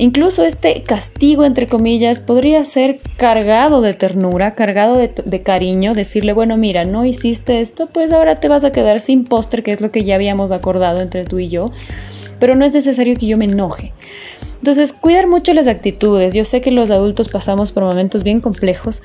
[0.00, 6.56] Incluso este castigo, entre comillas, podría ser cargado de ternura, cargado de, cariño, decirle, bueno,
[6.56, 9.90] mira, no hiciste esto, pues ahora te vas a quedar sin postre, que es lo
[9.90, 11.70] que ya habíamos acordado entre tú y yo,
[12.38, 13.92] pero no es necesario que yo me enoje.
[14.56, 16.32] Entonces, cuidar mucho las actitudes.
[16.32, 19.02] Yo sé que los adultos pasamos por momentos bien complejos,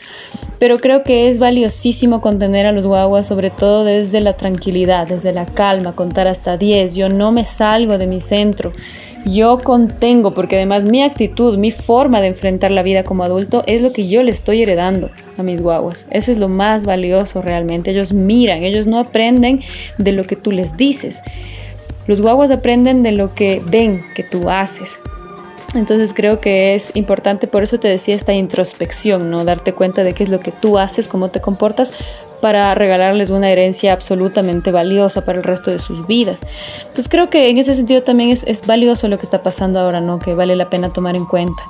[0.60, 5.34] pero creo que es valiosísimo contener a los guaguas, sobre todo desde la tranquilidad, desde
[5.34, 6.96] la calma, contar hasta 10.
[6.96, 8.72] Yo no me salgo de mi centro
[9.26, 13.82] yo contengo, porque además mi actitud, mi forma de enfrentar la vida como adulto es
[13.82, 16.08] lo que yo le estoy heredando a mis guaguas.
[16.12, 17.92] Eso es lo más valioso realmente.
[17.92, 19.62] Ellos miran, ellos no aprenden
[19.98, 21.22] de lo que tú les dices.
[22.08, 25.00] Los guaguas aprenden de lo que ven que tú haces.
[25.76, 29.46] Entonces creo que es importante, por eso te decía esta introspección, ¿no?
[29.46, 31.94] Darte cuenta de qué es lo que tú haces, cómo te comportas,
[32.42, 36.46] para regalarles una herencia absolutamente valiosa para el resto de sus vidas.
[36.80, 40.02] Entonces creo que en ese sentido también es, es valioso lo que está pasando ahora,
[40.02, 40.20] ¿no?
[40.20, 41.64] Que vale la pena tomar en cuenta.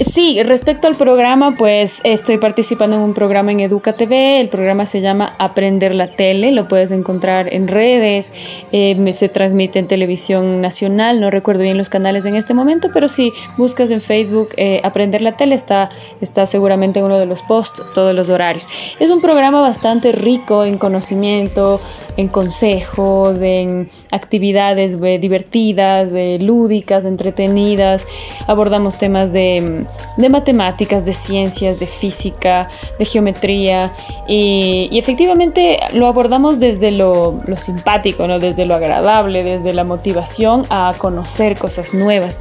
[0.00, 4.40] Sí, respecto al programa, pues estoy participando en un programa en Educa TV.
[4.40, 6.52] El programa se llama Aprender la Tele.
[6.52, 8.32] Lo puedes encontrar en redes.
[8.72, 11.20] Eh, se transmite en televisión nacional.
[11.20, 15.20] No recuerdo bien los canales en este momento, pero si buscas en Facebook eh, Aprender
[15.20, 15.90] la Tele, está,
[16.22, 18.68] está seguramente en uno de los posts, todos los horarios.
[19.00, 21.78] Es un programa bastante rico en conocimiento,
[22.16, 28.06] en consejos, en actividades eh, divertidas, lúdicas, entretenidas.
[28.46, 29.84] Abordamos temas de
[30.16, 32.68] de matemáticas, de ciencias, de física,
[32.98, 33.92] de geometría
[34.26, 38.38] y, efectivamente lo abordamos desde lo, simpático, ¿no?
[38.38, 42.40] desde lo agradable, desde la motivación a conocer cosas nuevas.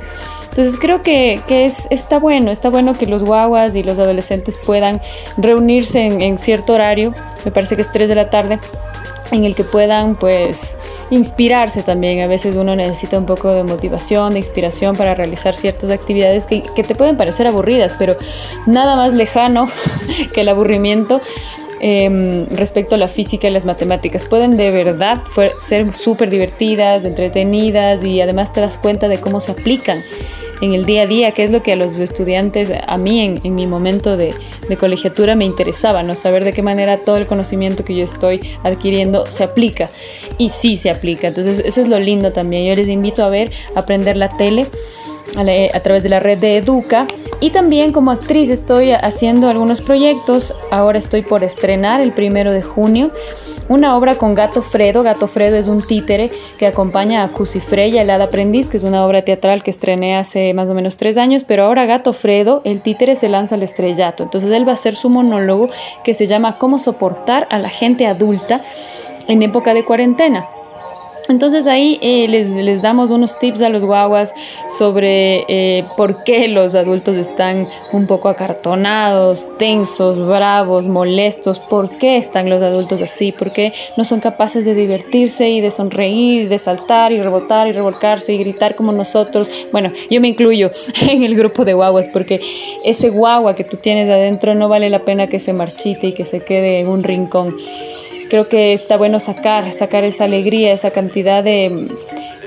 [0.49, 4.99] Entonces creo que, es, está bueno, está bueno que los guaguas y los adolescentes puedan
[5.37, 7.13] reunirse en, en cierto horario,
[7.45, 8.59] me parece que es 3 de la tarde,
[9.31, 10.77] en el que puedan pues
[11.09, 12.21] inspirarse también.
[12.21, 16.61] A veces uno necesita un poco de motivación, de inspiración para realizar ciertas actividades que,
[16.61, 18.15] te pueden parecer aburridas, pero
[18.65, 19.67] nada más lejano
[20.33, 21.21] que el aburrimiento
[21.79, 24.25] em, respecto a la física y las matemáticas.
[24.25, 25.21] Pueden de verdad
[25.57, 30.03] ser súper divertidas, entretenidas y además te das cuenta de cómo se aplican
[30.61, 33.55] en el día a día, que es lo que a los estudiantes, a mí en,
[33.55, 34.33] mi momento de,
[34.77, 36.15] colegiatura me interesaba, ¿no?
[36.15, 39.89] Saber de qué manera todo el conocimiento que yo estoy adquiriendo se aplica.
[40.37, 41.27] Y sí se aplica.
[41.27, 42.65] Entonces eso es lo lindo también.
[42.65, 44.67] Yo les invito a ver, aprender la tele
[45.37, 47.07] a, través de la red de Educa.
[47.41, 50.55] Y también como actriz estoy haciendo algunos proyectos.
[50.71, 53.11] Ahora estoy por estrenar el primero de junio
[53.69, 55.03] una obra con Gato Fredo.
[55.03, 59.05] Gato Fredo es un títere que acompaña a Cusifreya, el hada aprendiz, que es una
[59.05, 61.43] obra teatral que estrené hace más o menos tres años.
[61.43, 64.23] Pero ahora Gato Fredo, el títere, se lanza al estrellato.
[64.23, 65.69] Entonces él va a hacer su monólogo
[66.03, 68.61] que se llama Cómo soportar a la gente adulta
[69.27, 70.47] en época de cuarentena.
[71.29, 74.33] Entonces ahí eh, les, damos unos tips a los guaguas
[74.67, 82.17] sobre eh, por qué los adultos están un poco acartonados, tensos, bravos, molestos, por qué
[82.17, 86.57] están los adultos así, por qué no son capaces de divertirse y de sonreír, de
[86.57, 89.67] saltar y rebotar y revolcarse y gritar como nosotros.
[89.71, 90.71] Bueno, yo me incluyo
[91.07, 92.39] en el grupo de guaguas porque
[92.83, 96.25] ese guagua que tú tienes adentro no vale la pena que se marchite y que
[96.25, 97.55] se quede en un rincón
[98.29, 101.89] creo que está bueno sacar, sacar esa alegría, esa cantidad de,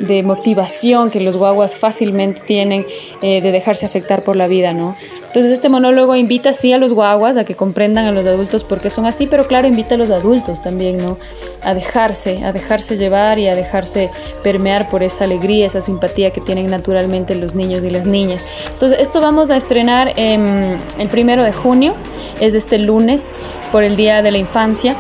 [0.00, 2.86] de motivación que los guaguas fácilmente tienen
[3.20, 4.96] eh, de dejarse afectar por la vida, ¿no?
[5.26, 8.80] Entonces este monólogo invita sí a los guaguas a que comprendan a los adultos por
[8.80, 11.18] qué son así, pero claro, invita a los adultos también, ¿no?
[11.62, 14.10] A dejarse, a dejarse llevar y a dejarse
[14.42, 18.44] permear por esa alegría, esa simpatía que tienen naturalmente los niños y las niñas.
[18.72, 21.94] Entonces esto vamos a estrenar el primero de junio,
[22.40, 23.32] es este lunes
[23.70, 24.96] por el Día de la Infancia.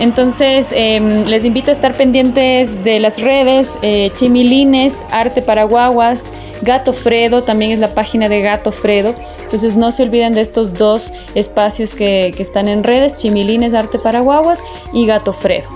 [0.00, 6.28] Entonces, em, les invito a estar pendientes de las redes, eh, Chimilines, Arte para Guaguas,
[6.62, 9.14] Gato Fredo, también es la página de Gato Fredo.
[9.44, 14.18] Entonces, no se olviden de estos dos espacios que, están en redes, Chimilines, Arte para
[14.22, 14.60] Guaguas
[14.92, 15.68] y Gato Fredo.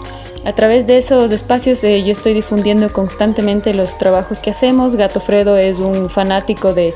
[0.45, 4.97] A través de esos espacios eh, yo estoy difundiendo constantemente los trabajos que hacemos.
[4.97, 6.95] Gato Fredo es un fanático de,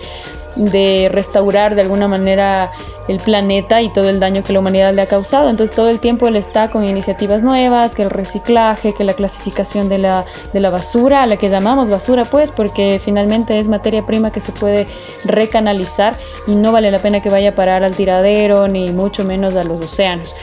[0.56, 2.70] de restaurar de alguna manera
[3.08, 5.50] el planeta y todo el daño que la humanidad le ha causado.
[5.50, 9.88] Entonces todo el tiempo él está con iniciativas nuevas, que el reciclaje, que la clasificación
[9.88, 14.06] de la, de la basura, a la que llamamos basura pues, porque finalmente es materia
[14.06, 14.86] prima que se puede
[15.24, 16.16] recanalizar
[16.46, 19.64] y no vale la pena que vaya a parar al tiradero ni mucho menos a
[19.64, 20.34] los océanos.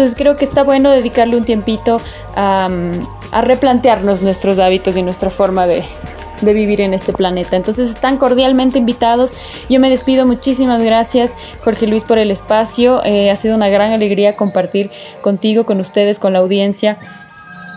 [0.00, 2.00] Entonces creo que está bueno dedicarle un tiempito
[2.34, 2.70] a,
[3.32, 5.84] a replantearnos nuestros hábitos y nuestra forma de,
[6.40, 7.56] de vivir en este planeta.
[7.56, 9.36] Entonces están cordialmente invitados.
[9.68, 10.24] Yo me despido.
[10.24, 13.04] Muchísimas gracias, Jorge Luis, por el espacio.
[13.04, 14.90] Eh, ha sido una gran alegría compartir
[15.20, 16.96] contigo, con ustedes, con la audiencia.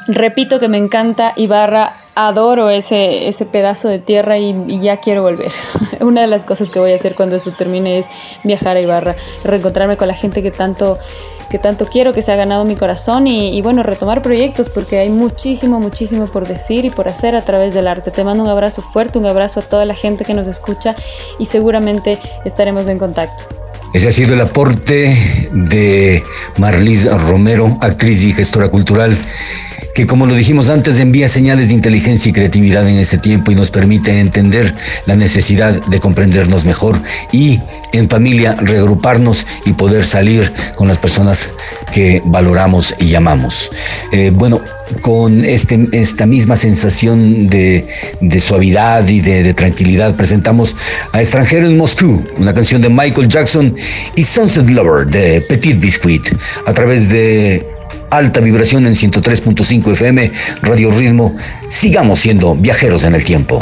[0.07, 5.52] Repito que me encanta Ibarra adoro ese, ese pedazo de tierra y, ya quiero volver.
[6.02, 8.10] Una de las cosas que voy a hacer cuando esto termine es
[8.44, 10.98] viajar a Ibarra, reencontrarme con la gente que tanto,
[11.49, 15.10] que tanto quiero, que se ha ganado mi corazón y, bueno, retomar proyectos porque hay
[15.10, 18.11] muchísimo, muchísimo por decir y por hacer a través del arte.
[18.11, 20.95] Te mando un abrazo fuerte, un abrazo a toda la gente que nos escucha
[21.40, 23.45] y seguramente estaremos en contacto.
[23.94, 25.15] Ese ha sido el aporte
[25.52, 26.23] de
[26.57, 29.15] Marlis Romero, actriz y gestora cultural
[29.93, 33.55] que como lo dijimos antes envía señales de inteligencia y creatividad en este tiempo y
[33.55, 34.73] nos permite entender
[35.05, 36.99] la necesidad de comprendernos mejor
[37.31, 37.59] y
[37.91, 41.51] en familia reagruparnos y poder salir con las personas
[41.93, 43.69] que valoramos y amamos.
[44.11, 44.61] Eh, bueno,
[45.01, 47.87] con este, esta misma sensación de,
[48.39, 50.75] suavidad y de, tranquilidad, presentamos
[51.11, 53.75] a Extranjero en Moscú, una canción de Michael Jackson
[54.15, 56.23] y Sunset Lover de Petit Biscuit,
[56.65, 57.72] a través de
[58.18, 60.31] alta vibración en 103.5 FM,
[60.61, 61.34] Radio Ritmo.
[61.68, 63.60] Sigamos siendo viajeros en el tiempo.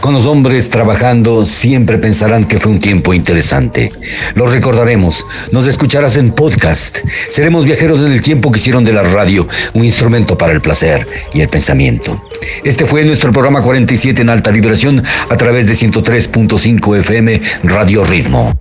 [0.00, 3.92] Con los hombres trabajando siempre pensarán que fue un tiempo interesante.
[4.34, 6.98] Lo recordaremos, nos escucharás en podcast.
[7.28, 11.06] Seremos viajeros en el tiempo que hicieron de la radio un instrumento para el placer
[11.34, 12.24] y el pensamiento.
[12.64, 18.54] Este fue nuestro programa 47 en alta vibración a través de 103.5 FM Radio Ritmo.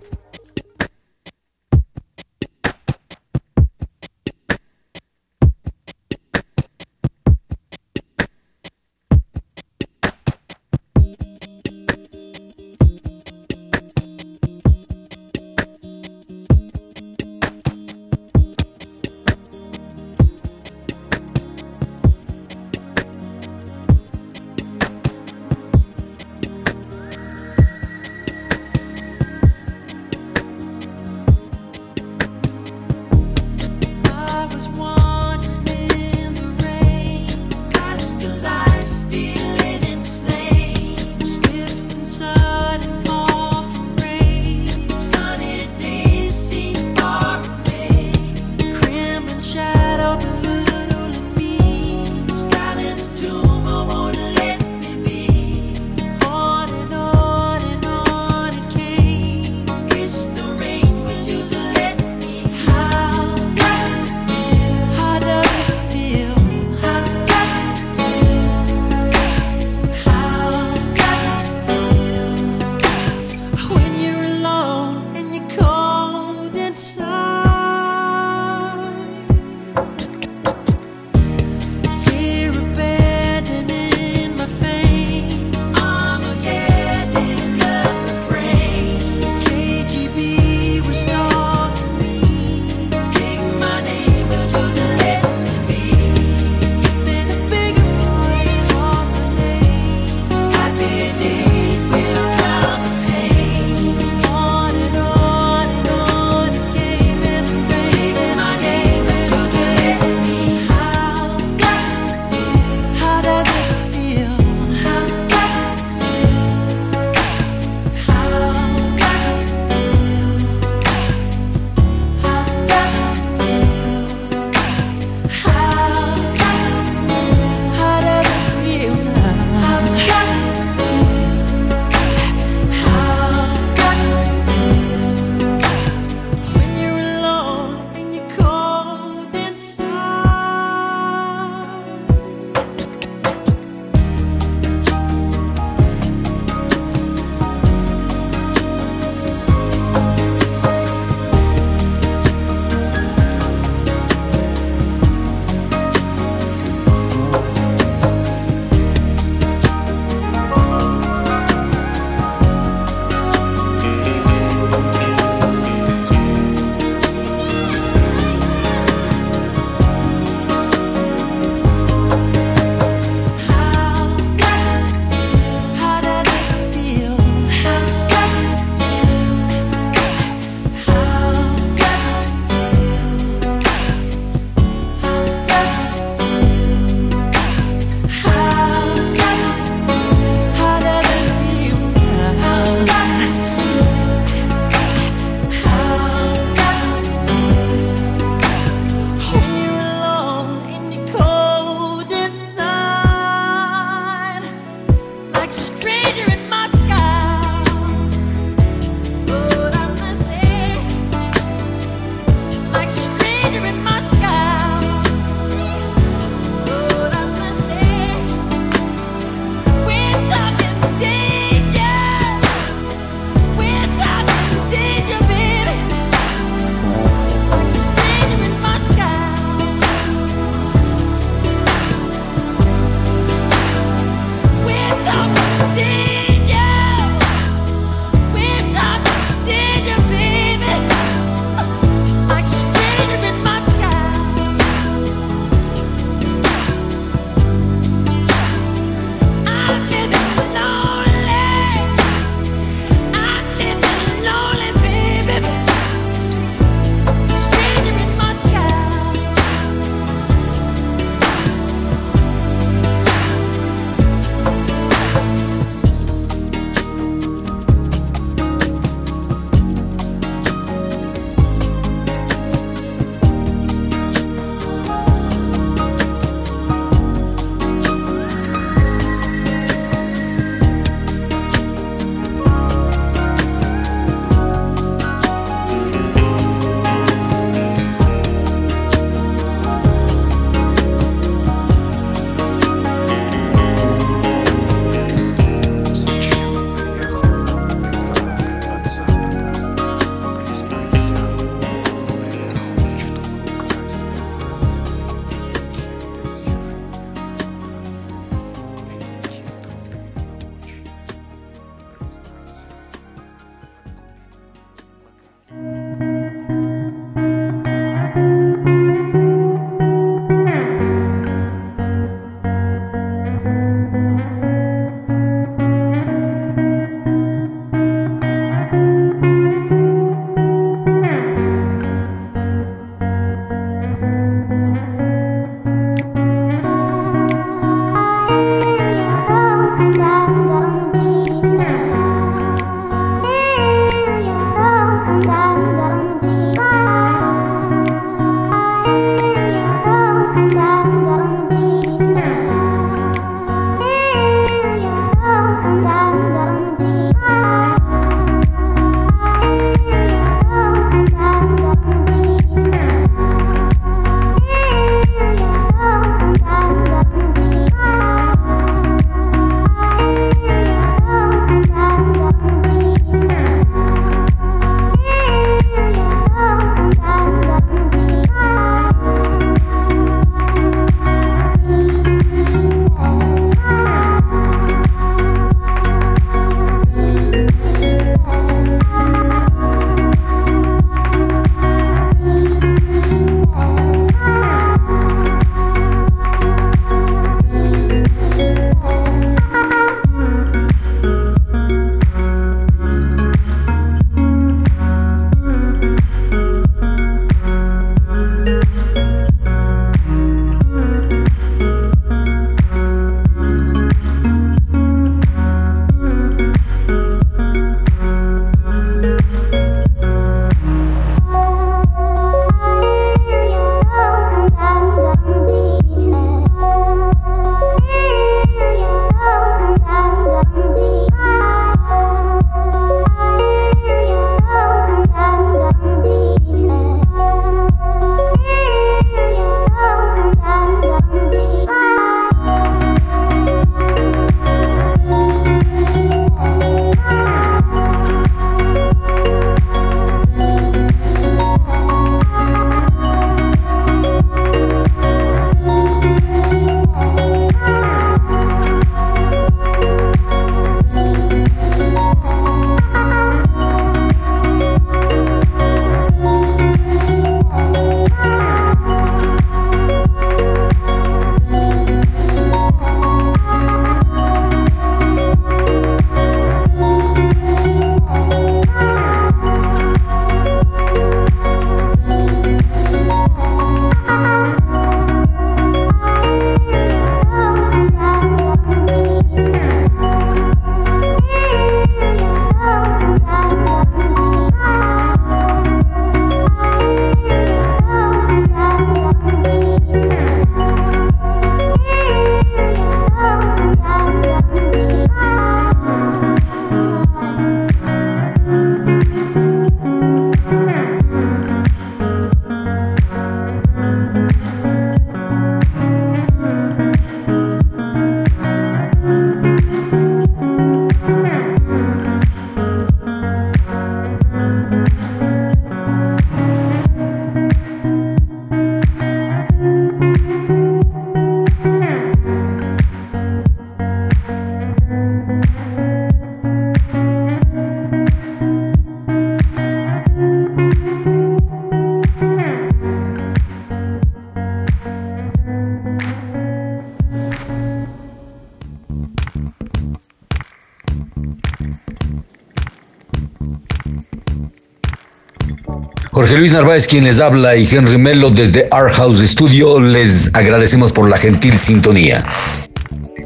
[556.38, 561.10] Luis Narváez quien les habla y Henry Melo desde Art House Studio les agradecemos por
[561.10, 562.26] la gentil sintonía.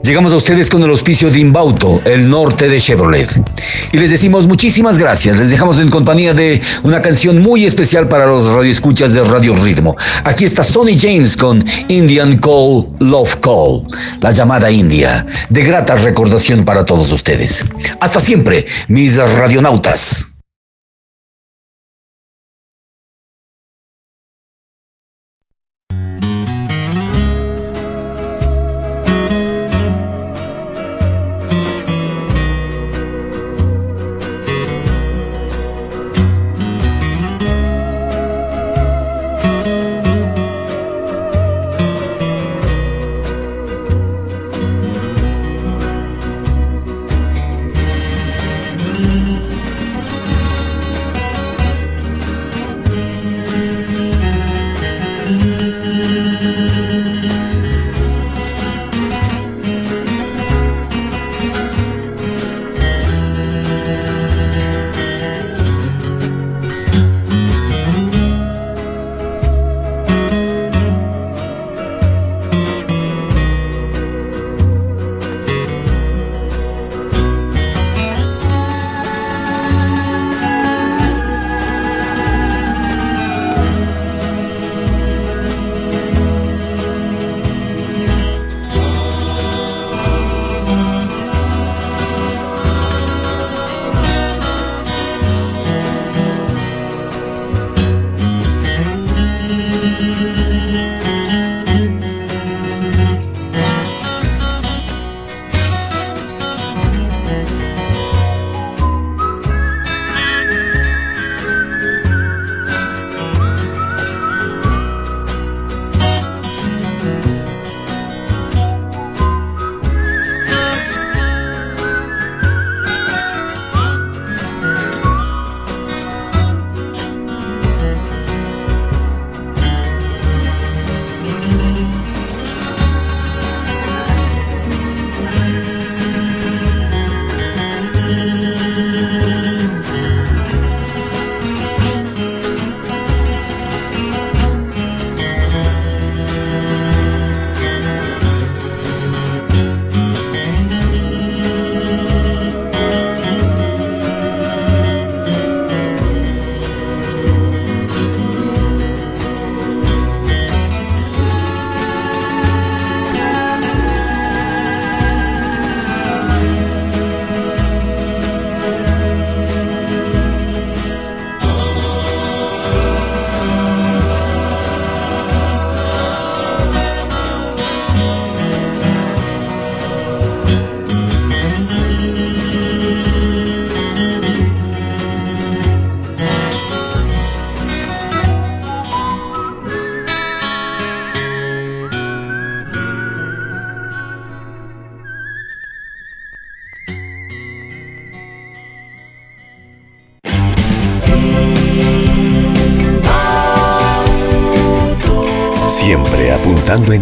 [0.04, 3.30] Llegamos a ustedes con el auspicio de Imbauto, el norte de Chevrolet.
[3.92, 5.38] Y les decimos muchísimas gracias.
[5.40, 9.96] Les dejamos en compañía de una canción muy especial para los radioescuchas de Radio Ritmo.
[10.24, 13.86] Aquí está Sonny James con Indian Call, Love Call,
[14.22, 15.26] la llamada India.
[15.50, 17.66] De grata recordación para todos ustedes.
[18.00, 20.29] Hasta siempre, mis radionautas.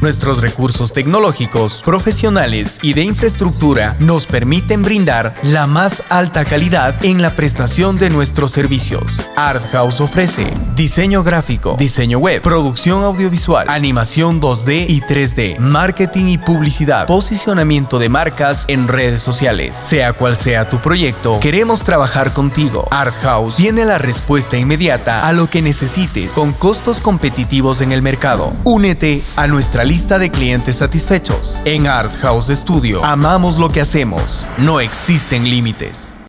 [0.00, 7.22] Nuestros recursos tecnológicos, profesionales y de infraestructura nos permiten brindar la más alta calidad en
[7.22, 9.16] la prestación de nuestros servicios.
[9.36, 16.38] Art House ofrece diseño gráfico, diseño web, producción audiovisual, animación 2D y 3D, marketing y
[16.38, 19.74] publicidad, posicionamiento de marcas en redes sociales.
[19.74, 22.86] Sea cual sea tu proyecto, queremos trabajar contigo.
[22.90, 28.02] Art House tiene la respuesta inmediata a lo que necesites con costos competitivos en el
[28.02, 28.52] mercado.
[28.64, 31.56] Únete a nuestra lista de clientes satisfechos.
[31.64, 34.44] En Art House Studio amamos lo que hacemos.
[34.58, 36.15] No existen límites.